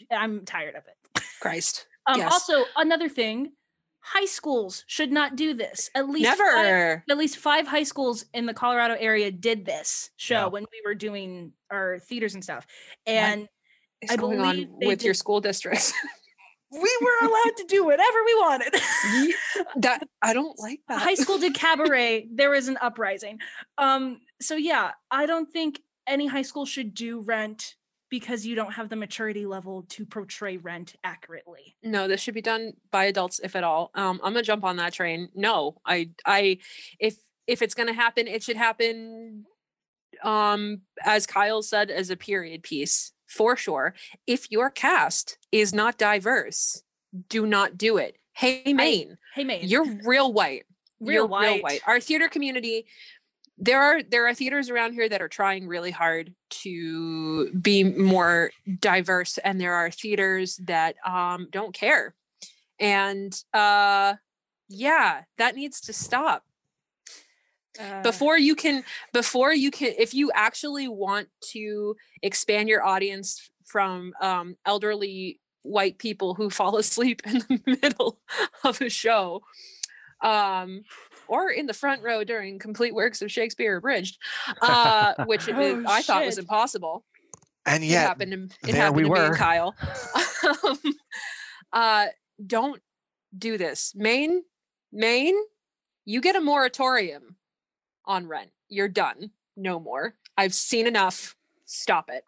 [0.10, 1.24] I'm tired of it.
[1.41, 1.88] Christ.
[2.08, 2.32] Um, Yes.
[2.34, 3.52] Also, another thing,
[3.99, 5.89] high schools should not do this.
[5.93, 7.04] At least five- Never.
[7.10, 10.45] at least five high schools in the Colorado area did this show Yeah.
[10.47, 12.66] when we were doing our theaters and stuff.
[13.06, 13.47] And
[14.10, 15.93] I going believe on with your school districts.
[16.72, 18.74] we were allowed to do whatever we wanted.
[19.76, 21.02] that I don't like that.
[21.02, 22.28] high school did cabaret.
[22.34, 23.39] There was an uprising.
[23.78, 27.76] Um, so yeah, I don't think any high school should do rent
[28.12, 31.76] because you don't have the maturity level to portray rent accurately.
[31.82, 33.89] no this should be done by adults if at all.
[33.95, 35.30] Um i'm gonna jump on that train.
[35.34, 36.59] No i i
[36.99, 37.16] if
[37.47, 39.45] if it's gonna happen it should happen
[40.24, 43.95] um as kyle said as a period piece for sure.
[44.28, 46.84] If your cast is not diverse
[47.30, 48.18] do not do it.
[48.34, 50.66] Hey maine Hey, man, you're real white.
[50.99, 51.53] Real You're white.
[51.53, 51.82] real white.
[51.88, 52.86] Our theater community
[53.62, 58.51] there are there are theaters around here that are trying really hard to be more
[58.80, 62.16] diverse and there are theaters that um don't care.
[62.80, 64.16] And uh
[64.68, 66.43] yeah that needs to stop.
[67.80, 68.84] Uh, before you can
[69.14, 75.99] before you can if you actually want to expand your audience from um elderly white
[75.99, 78.20] people who fall asleep in the middle
[78.64, 79.41] of a show
[80.22, 80.82] um
[81.32, 84.18] or in the front row during complete works of shakespeare abridged
[84.62, 87.06] uh which it- Oh, i thought was impossible.
[87.66, 89.26] And it happened to, it happened we to me were.
[89.28, 89.76] and kyle.
[90.64, 90.80] Um,
[91.72, 92.06] uh
[92.46, 92.82] don't
[93.38, 93.94] do this.
[93.96, 94.42] Maine
[94.92, 95.36] maine
[96.06, 97.36] you get a moratorium
[98.06, 98.50] on rent.
[98.68, 99.32] You're done.
[99.56, 100.16] No more.
[100.36, 101.36] I've seen enough.
[101.66, 102.24] Stop it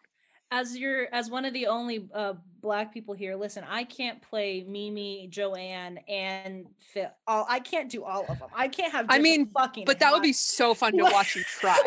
[0.54, 4.64] as you're as one of the only uh black people here listen i can't play
[4.66, 7.10] mimi joanne and Phil.
[7.26, 10.12] all i can't do all of them i can't have I mean, fucking but that
[10.12, 11.78] would be so fun to watch you try.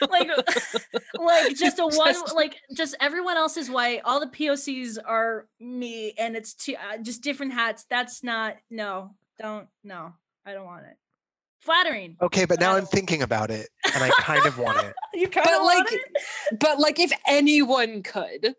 [0.00, 0.28] Like, like
[1.18, 5.46] like just a one Just- like just everyone else is white all the pocs are
[5.60, 7.84] me and it's two uh, just different hats.
[7.88, 10.12] That's not no don't no
[10.46, 10.96] i don't want it
[11.64, 14.94] flattering okay, but now I I'm thinking about it, and I kind of want it.
[15.14, 18.54] you kind But, of like, want it but like if anyone could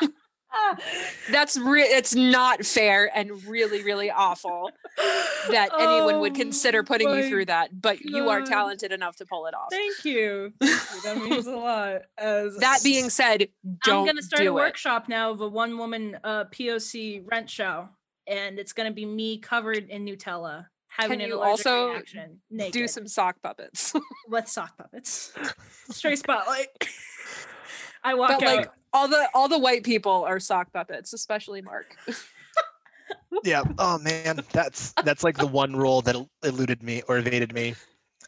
[1.30, 4.70] that's re- it's not fair and really really awful
[5.50, 9.26] that anyone would consider Oh putting you through that but you are talented enough to
[9.26, 10.52] pull it off Thank you.
[10.62, 11.00] Thank you.
[11.02, 12.02] That means a lot.
[12.16, 13.48] As that being said
[13.84, 14.54] don't I'm gonna start do a it.
[14.54, 17.88] workshop now of a one woman uh, POC rent show,
[18.26, 20.66] and it's gonna be me covered in Nutella
[20.96, 23.92] having an you allergic also reaction, naked do some sock puppets
[24.28, 25.32] with sock puppets,
[25.90, 26.68] straight spotlight.
[28.04, 28.56] I walk but out.
[28.56, 31.96] like all the all the white people are sock puppets especially mark
[33.44, 33.62] Yeah.
[33.78, 37.74] Oh man, that's that's like the one role that eluded me or evaded me.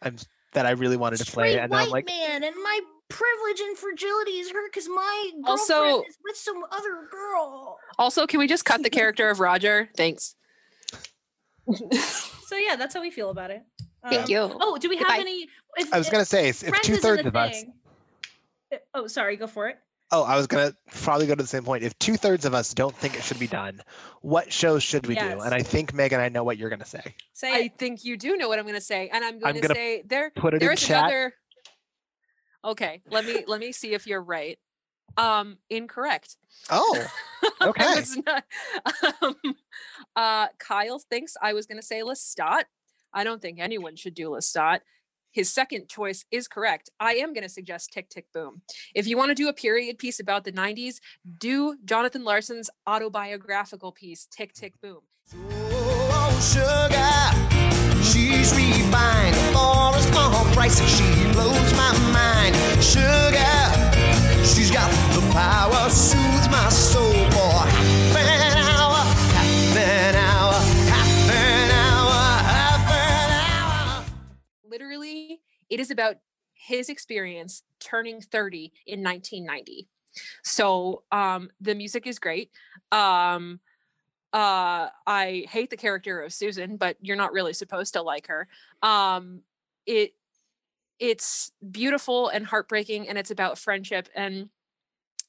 [0.02, 0.16] I'm
[0.52, 2.80] that I really wanted to play, Straight and now I'm white like, man, and my
[3.08, 7.78] privilege and fragility is hurt because my girlfriend Also- is with some other girl.
[7.98, 10.34] also can we just cut the character of roger thanks
[12.46, 13.62] So yeah, that's how we feel about it.
[14.08, 15.20] thank Um, you Oh, do we have Goodbye.
[15.20, 15.48] any?
[15.76, 17.64] If, I was gonna say, if Friends two thirds of us,
[18.72, 19.36] Uh, Oh, sorry.
[19.36, 19.78] Go for it.
[20.12, 21.84] oh, I was gonna probably go to the same point.
[21.84, 23.82] If two thirds of us don't think it should be done,
[24.22, 25.40] what shows should we do?
[25.40, 27.14] And I think Megan, I know what you're gonna say.
[27.34, 29.60] Say i think you do know what i'm going to say and i'm going to
[29.60, 30.98] gonna say there Put it there in is chat.
[30.98, 31.34] another
[32.64, 34.58] okay let me let me see if you're right
[35.18, 36.36] um incorrect
[36.70, 37.06] Oh,
[37.62, 38.02] okay.
[38.26, 38.44] not-
[39.22, 39.34] um,
[40.16, 42.64] uh, Kyle thinks I was going to say Lestat.
[43.12, 44.80] I don't think anyone should do Lestat.
[45.30, 46.90] His second choice is correct.
[46.98, 48.62] I am going to suggest Tick Tick Boom.
[48.94, 50.96] If you want to do a period piece about the 90s,
[51.38, 55.00] do Jonathan Larson's autobiographical piece, Tick Tick Boom.
[55.34, 59.36] Oh, sugar, she's refined.
[59.54, 59.94] For
[60.40, 62.54] a price, she blows my mind.
[62.82, 63.47] Sugar,
[64.54, 67.68] she's got the power, soothes my soul for
[68.16, 70.54] half hour, half hour,
[70.88, 71.30] half
[71.72, 72.12] hour,
[72.48, 74.04] half hour.
[74.68, 76.16] Literally, it is about
[76.54, 79.88] his experience turning 30 in 1990.
[80.42, 82.50] So um, the music is great.
[82.90, 83.60] Um,
[84.32, 88.48] uh, I hate the character of Susan, but you're not really supposed to like her.
[88.82, 89.42] Um,
[89.86, 90.14] it
[90.98, 94.48] it's beautiful and heartbreaking, and it's about friendship, and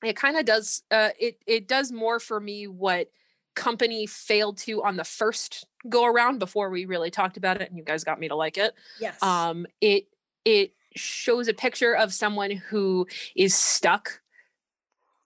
[0.04, 3.10] it kind of does uh, it it does more for me what
[3.56, 7.78] company failed to on the first go around before we really talked about it and
[7.78, 9.22] you guys got me to like it Yes.
[9.22, 10.06] um it
[10.46, 13.06] it shows a picture of someone who
[13.36, 14.22] is stuck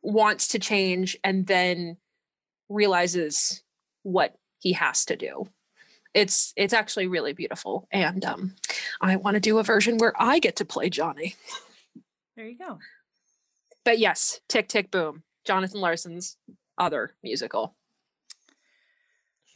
[0.02, 1.98] wants to change and then
[2.70, 3.62] realizes
[4.02, 5.48] what he has to do
[6.14, 8.53] it's it's actually really beautiful and um
[9.01, 11.36] i want to do a version where i get to play johnny
[12.36, 12.80] there you go.
[13.86, 16.38] but yes tick tick boom jonathan larson's
[16.78, 17.76] other musical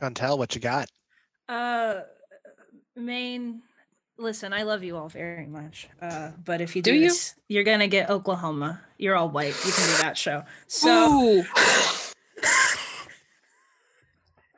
[0.01, 0.89] Chantel, what you got?
[1.49, 2.01] Uh,
[2.95, 3.63] Maine.
[4.19, 5.87] Listen, I love you all very much.
[5.99, 7.07] Uh, but if you Do do, you?
[7.09, 8.81] this, you're gonna get Oklahoma.
[8.99, 9.55] You're all white.
[9.65, 10.43] You can do that show.
[10.67, 10.89] So
[11.39, 11.43] Ooh.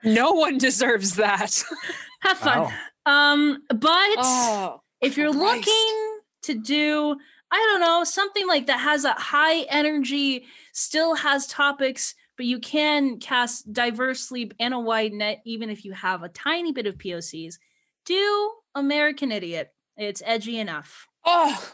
[0.03, 1.63] no one deserves that
[2.21, 2.59] have fun.
[2.59, 2.71] Wow.
[3.05, 5.67] Um, but oh if you're Christ.
[5.67, 7.15] looking to do
[7.51, 12.59] i don't know something like that has a high energy still has topics but you
[12.59, 16.97] can cast diversely and a wide net even if you have a tiny bit of
[16.97, 17.57] pocs
[18.05, 21.73] do american idiot it's edgy enough oh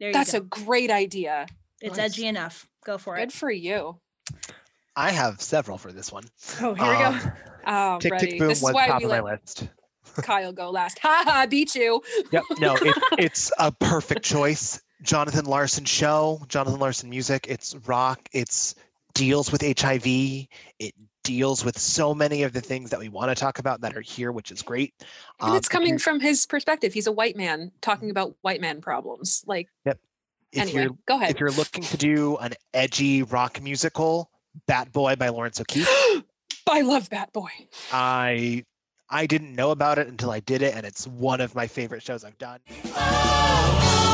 [0.00, 1.46] there you that's go a great idea
[1.80, 2.12] it's Nice.
[2.12, 4.00] edgy enough go for good it Good for you
[4.98, 6.24] I have several for this one.
[6.60, 7.32] oh here we Um, go
[7.66, 9.68] oh Tick ready Tick Boom this is was why top we of my list.
[10.22, 12.42] kyle go last ha ha beat you Yep.
[12.58, 14.80] No, it, it's a perfect choice.
[15.02, 17.46] Jonathan Larson show, Jonathan Larson music.
[17.48, 18.28] It's rock.
[18.32, 18.74] It's
[19.14, 20.04] deals with HIV.
[20.04, 23.96] It deals with so many of the things that we want to talk about that
[23.96, 24.94] are here, which is great.
[25.40, 28.80] and Um, it's coming from his perspective he's a white man talking about white man
[28.80, 29.98] problems like yep.
[30.52, 34.30] if anyway you're go ahead if you're looking to do an edgy rock musical,
[34.66, 35.88] Bat Boy by Laurence O'Keefe.
[36.70, 37.50] I love Bat Boy.
[37.92, 38.64] I
[39.10, 42.02] I didn't know about it until I did it, and it's one of my favorite
[42.02, 42.60] shows I've done.
[42.66, 44.07] It's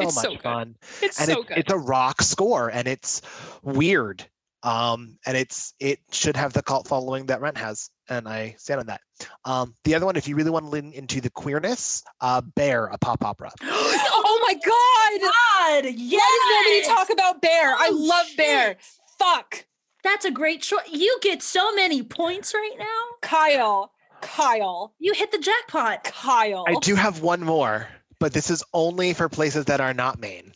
[0.00, 0.76] so It's much so fun.
[1.02, 1.58] It's and so it's, good.
[1.58, 3.22] it's a rock score and it's
[3.62, 4.24] weird
[4.62, 8.78] um and it's it should have the cult following that rent has and i stand
[8.78, 9.00] on that
[9.46, 12.84] um the other one if you really want to lean into the queerness uh Bare
[12.88, 15.20] a pop opera oh my god!
[15.22, 17.72] God, Why does nobody talk about Bare?
[17.74, 18.76] I Oh, love Bare.
[19.18, 19.64] Fuck.
[20.04, 20.80] That's a great choice.
[20.90, 22.86] You get so many points right now.
[23.22, 23.92] Kyle.
[24.20, 24.94] Kyle.
[24.98, 26.04] You hit the jackpot.
[26.04, 26.64] Kyle.
[26.68, 27.88] i do have one more
[28.20, 30.52] but this is only for places that are not maine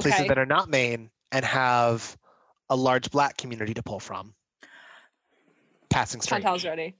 [0.00, 2.16] places that are not maine and have
[2.70, 4.34] a large black community to pull from
[5.92, 6.94] passing strange Chantal's ready.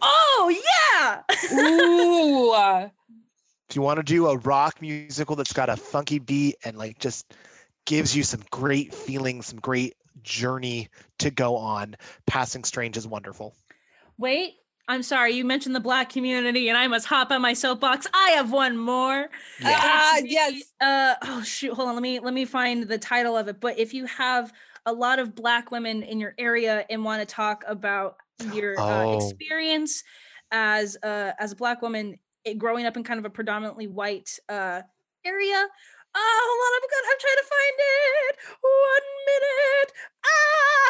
[0.00, 0.54] Oh
[0.94, 1.22] yeah.
[1.52, 2.88] Ooh.
[3.68, 6.98] if you want to do a rock musical that's got a funky beat and like
[6.98, 7.34] just
[7.84, 10.88] gives you some great feelings, some great journey
[11.18, 11.96] to go on,
[12.26, 13.54] Passing Strange is wonderful.
[14.18, 14.54] Wait,
[14.88, 15.32] I'm sorry.
[15.32, 18.06] You mentioned the black community, and I must hop on my soapbox.
[18.12, 19.28] I have one more.
[19.64, 20.62] Ah, It's the, yes.
[20.80, 21.94] Uh oh shoot, hold on.
[21.94, 23.60] Let me let me find the title of it.
[23.60, 24.52] But if you have
[24.84, 28.16] a lot of black women in your area and want to talk about
[28.52, 29.16] your uh, Oh.
[29.18, 30.02] experience
[30.50, 34.38] as a as a black woman eh, growing up in kind of a predominantly white
[34.48, 34.82] uh
[35.24, 35.66] area.
[36.14, 38.34] Oh, hold on, I'm gonna, I'm trying to find it.
[38.88, 39.90] One minute.
[40.26, 40.88] Ah,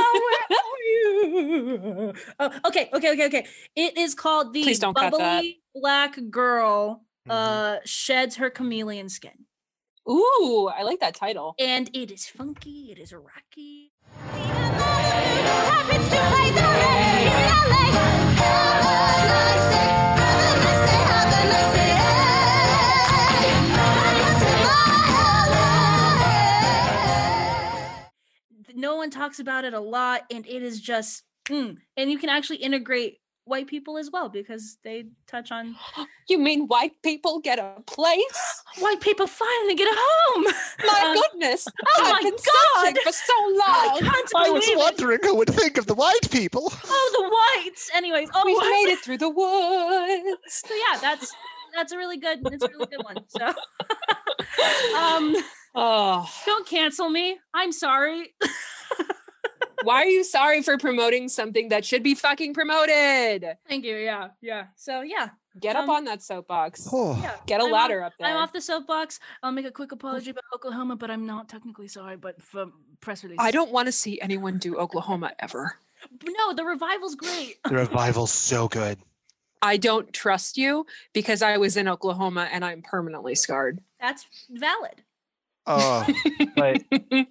[0.26, 2.12] where are you?
[2.40, 3.44] Oh, okay, okay, okay, okay.
[3.76, 5.42] It is called the Please don't cut that.
[5.42, 7.32] bubbly black girl Mhm.
[7.36, 9.44] uh sheds her chameleon skin
[10.08, 11.54] Ooh, I like that title.
[11.60, 13.92] and it is funky it is rocky
[16.56, 16.70] no
[29.00, 31.76] one talks about it a lot and it is just mm.
[31.96, 35.74] and you can actually integrate white people as well because they touch on
[36.28, 38.40] You mean white people get a place?
[38.78, 40.44] white people finally get a home
[40.86, 41.66] My Um, goodness.
[41.96, 42.84] oh I've my been God.
[42.84, 43.32] searching for so
[43.66, 43.98] I long.
[44.12, 44.78] can't I was believe it.
[44.78, 46.70] wondering who would think of the white people.
[46.86, 47.24] oh the
[47.64, 48.70] whites anyways oh We've what?
[48.70, 50.38] made it through the woods.
[50.46, 51.34] so yeah that's
[51.74, 53.46] that's a really good it's a really good one so
[54.96, 55.34] um
[55.72, 58.34] Oh, don't cancel me i'm sorry
[59.82, 63.56] why are you sorry for promoting something that should be fucking promoted?
[63.68, 66.88] thank you yeah yeah so yeah Get up Um, on that soapbox.
[66.92, 68.28] Oh, yeah Get a I'm ladder up there.
[68.28, 71.88] i'm off the soapbox i'll make a quick apology about oklahoma but i'm not technically
[71.88, 72.66] sorry but for
[73.00, 75.74] press release I don't want to see anyone do Oklahoma ever.
[76.24, 78.98] no the revival's great the revival's so good.
[79.62, 83.80] I don't trust you because I was in Oklahoma and I'm permanently scarred.
[84.00, 85.02] that's valid
[85.66, 86.06] Oh,
[86.56, 86.82] but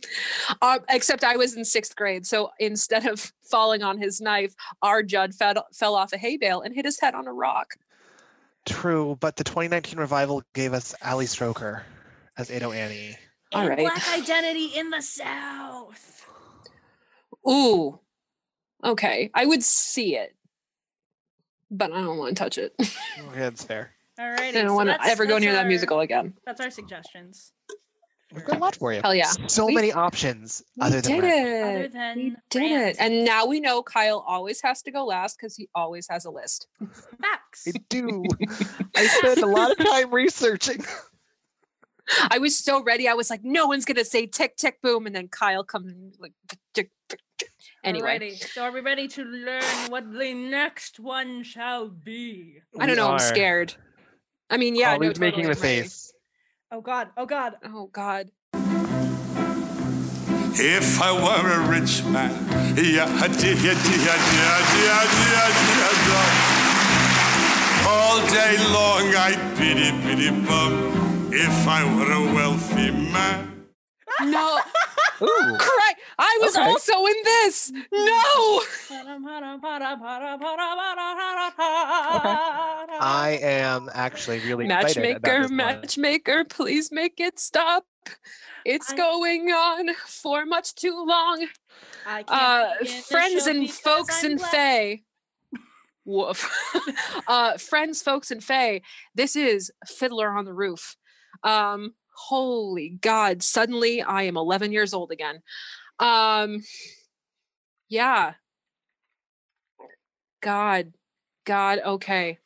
[0.61, 2.25] uh, except I was in sixth grade.
[2.25, 6.61] So instead of falling on his knife, our Jud fell, fell off a hay bale
[6.61, 7.73] and hit his head on a rock.
[8.65, 9.17] true.
[9.19, 11.81] But the 2019 revival gave us Ali Stroker
[12.37, 13.15] as Ado Annie.
[13.51, 13.79] All And right.
[13.79, 16.25] black identity in the south
[17.49, 17.99] Ooh.
[18.83, 19.31] Okay.
[19.33, 20.35] I would see it,
[21.71, 22.73] but I don't want to touch it.
[23.19, 23.91] Okay, that's fair.
[24.19, 26.33] all right I don't want to ever go near that musical again.
[26.45, 27.51] that's our suggestions
[28.33, 29.01] We've got a lot for you.
[29.01, 29.31] Hell yeah.
[29.47, 31.23] So We- many options We other than did
[31.63, 31.93] other it.
[31.93, 32.97] than We did it.
[32.99, 36.29] And now we know Kyle always has to go last because he always has a
[36.31, 36.67] list.
[37.21, 38.23] facts I do.
[38.95, 40.83] I spent a lot of time researching.
[42.31, 43.07] I was so ready.
[43.07, 46.33] I was like, no one's gonna say tick tick boom, and then Kyle comes like
[46.47, 47.49] tick, tick, tick, tick.
[47.83, 48.17] anyway.
[48.19, 52.61] Alrighty, so are we ready to learn what the next one shall be?
[52.79, 53.11] I don't We know.
[53.11, 53.75] I'm scared.
[54.49, 55.81] I mean, yeah, no, Always making totally, the I'm ready.
[55.83, 56.13] face.
[56.71, 57.09] Oh God.
[57.17, 57.55] Oh God.
[57.63, 58.29] Oh God.
[60.61, 62.29] If I were a rich man,
[62.77, 64.99] yeah, yeah, yeah, yeah,
[67.87, 71.31] all day long I'd pity, pity bum.
[71.33, 73.65] If I were a wealthy man.
[74.21, 74.59] No.
[75.21, 75.57] Ooh.
[75.57, 75.93] cry.
[76.17, 76.65] I was Okay.
[76.65, 77.71] also in this.
[77.91, 78.61] No.
[78.91, 79.19] okay.
[83.01, 87.85] I am actually really excited about Matchmaker, matchmaker, please make it stop.
[88.65, 91.47] It's I- going on for much too long.
[92.05, 94.51] I can't Uh, begin friends and folks I'm and black.
[94.51, 95.03] Faye.
[96.05, 96.49] Woof.
[97.27, 98.81] uh, friends, folks, and Faye,
[99.13, 100.95] this is Fiddler on the Roof.
[101.43, 101.93] Um,
[102.27, 105.41] holy God, suddenly I am 11 years old again.
[105.99, 106.61] Um,
[107.87, 108.33] yeah.
[110.41, 110.93] God,
[111.45, 112.37] God, okay.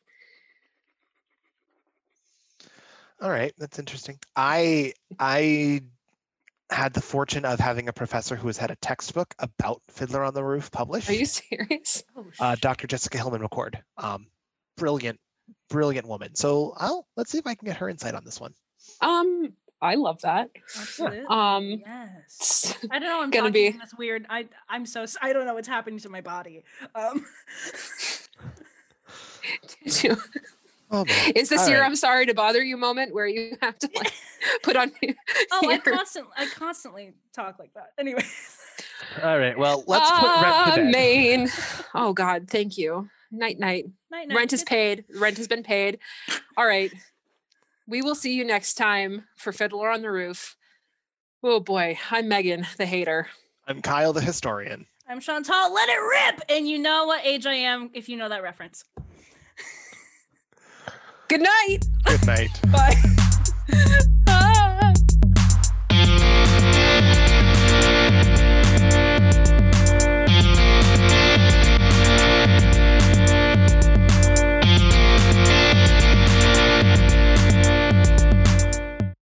[3.22, 4.20] All right, that's interesting.
[4.36, 5.82] I I
[6.72, 10.34] had the fortune of having a professor who has had a textbook about Fiddler on
[10.34, 11.10] the Roof published.
[11.10, 12.04] Are you serious?
[12.16, 12.88] Oh, uh, Dr.
[12.88, 13.76] Jessica Hillman McCord.
[13.98, 14.28] Um,
[14.78, 15.20] brilliant,
[15.70, 16.36] brilliant woman.
[16.36, 18.54] So I'll let's see if I can get her insight on this one.
[19.02, 19.54] Um,
[19.84, 20.50] I love that.
[20.80, 21.26] Absolutely.
[21.30, 22.74] Um, yes.
[22.90, 23.22] I don't know.
[23.22, 24.26] I'm gonna talking be- this weird.
[24.30, 26.64] I I'm so I don't know what's happening to my body.
[26.96, 27.26] Um,
[29.84, 30.18] did you-
[30.92, 31.14] Oh, boy.
[31.36, 31.86] is this All your right.
[31.88, 34.14] I'm sorry to bother you moment where you have to like
[34.64, 34.92] put on
[35.52, 37.94] oh, I constantly I constantly talk like that.
[37.98, 38.24] Anyway.
[39.24, 39.58] All right.
[39.58, 40.92] Well, let's put rent to bed.
[40.92, 41.50] Maine.
[41.96, 43.10] Oh God, thank you.
[43.32, 43.86] Night night.
[44.12, 44.36] Night, night.
[44.36, 45.06] Rent is paid.
[45.20, 45.98] Rent has been paid.
[46.58, 46.92] All right.
[47.88, 50.56] We will see you next time for Fiddler on the Roof.
[51.44, 53.28] Oh boy, I'm Megan, the hater.
[53.68, 54.86] I'm Kyle, the historian.
[55.08, 55.74] I'm Chantal.
[55.74, 56.42] Let it rip.
[56.50, 58.86] And you know what age I am if you know that reference.
[61.28, 61.80] Good night.
[62.06, 62.50] Good night.
[62.72, 64.10] Bye.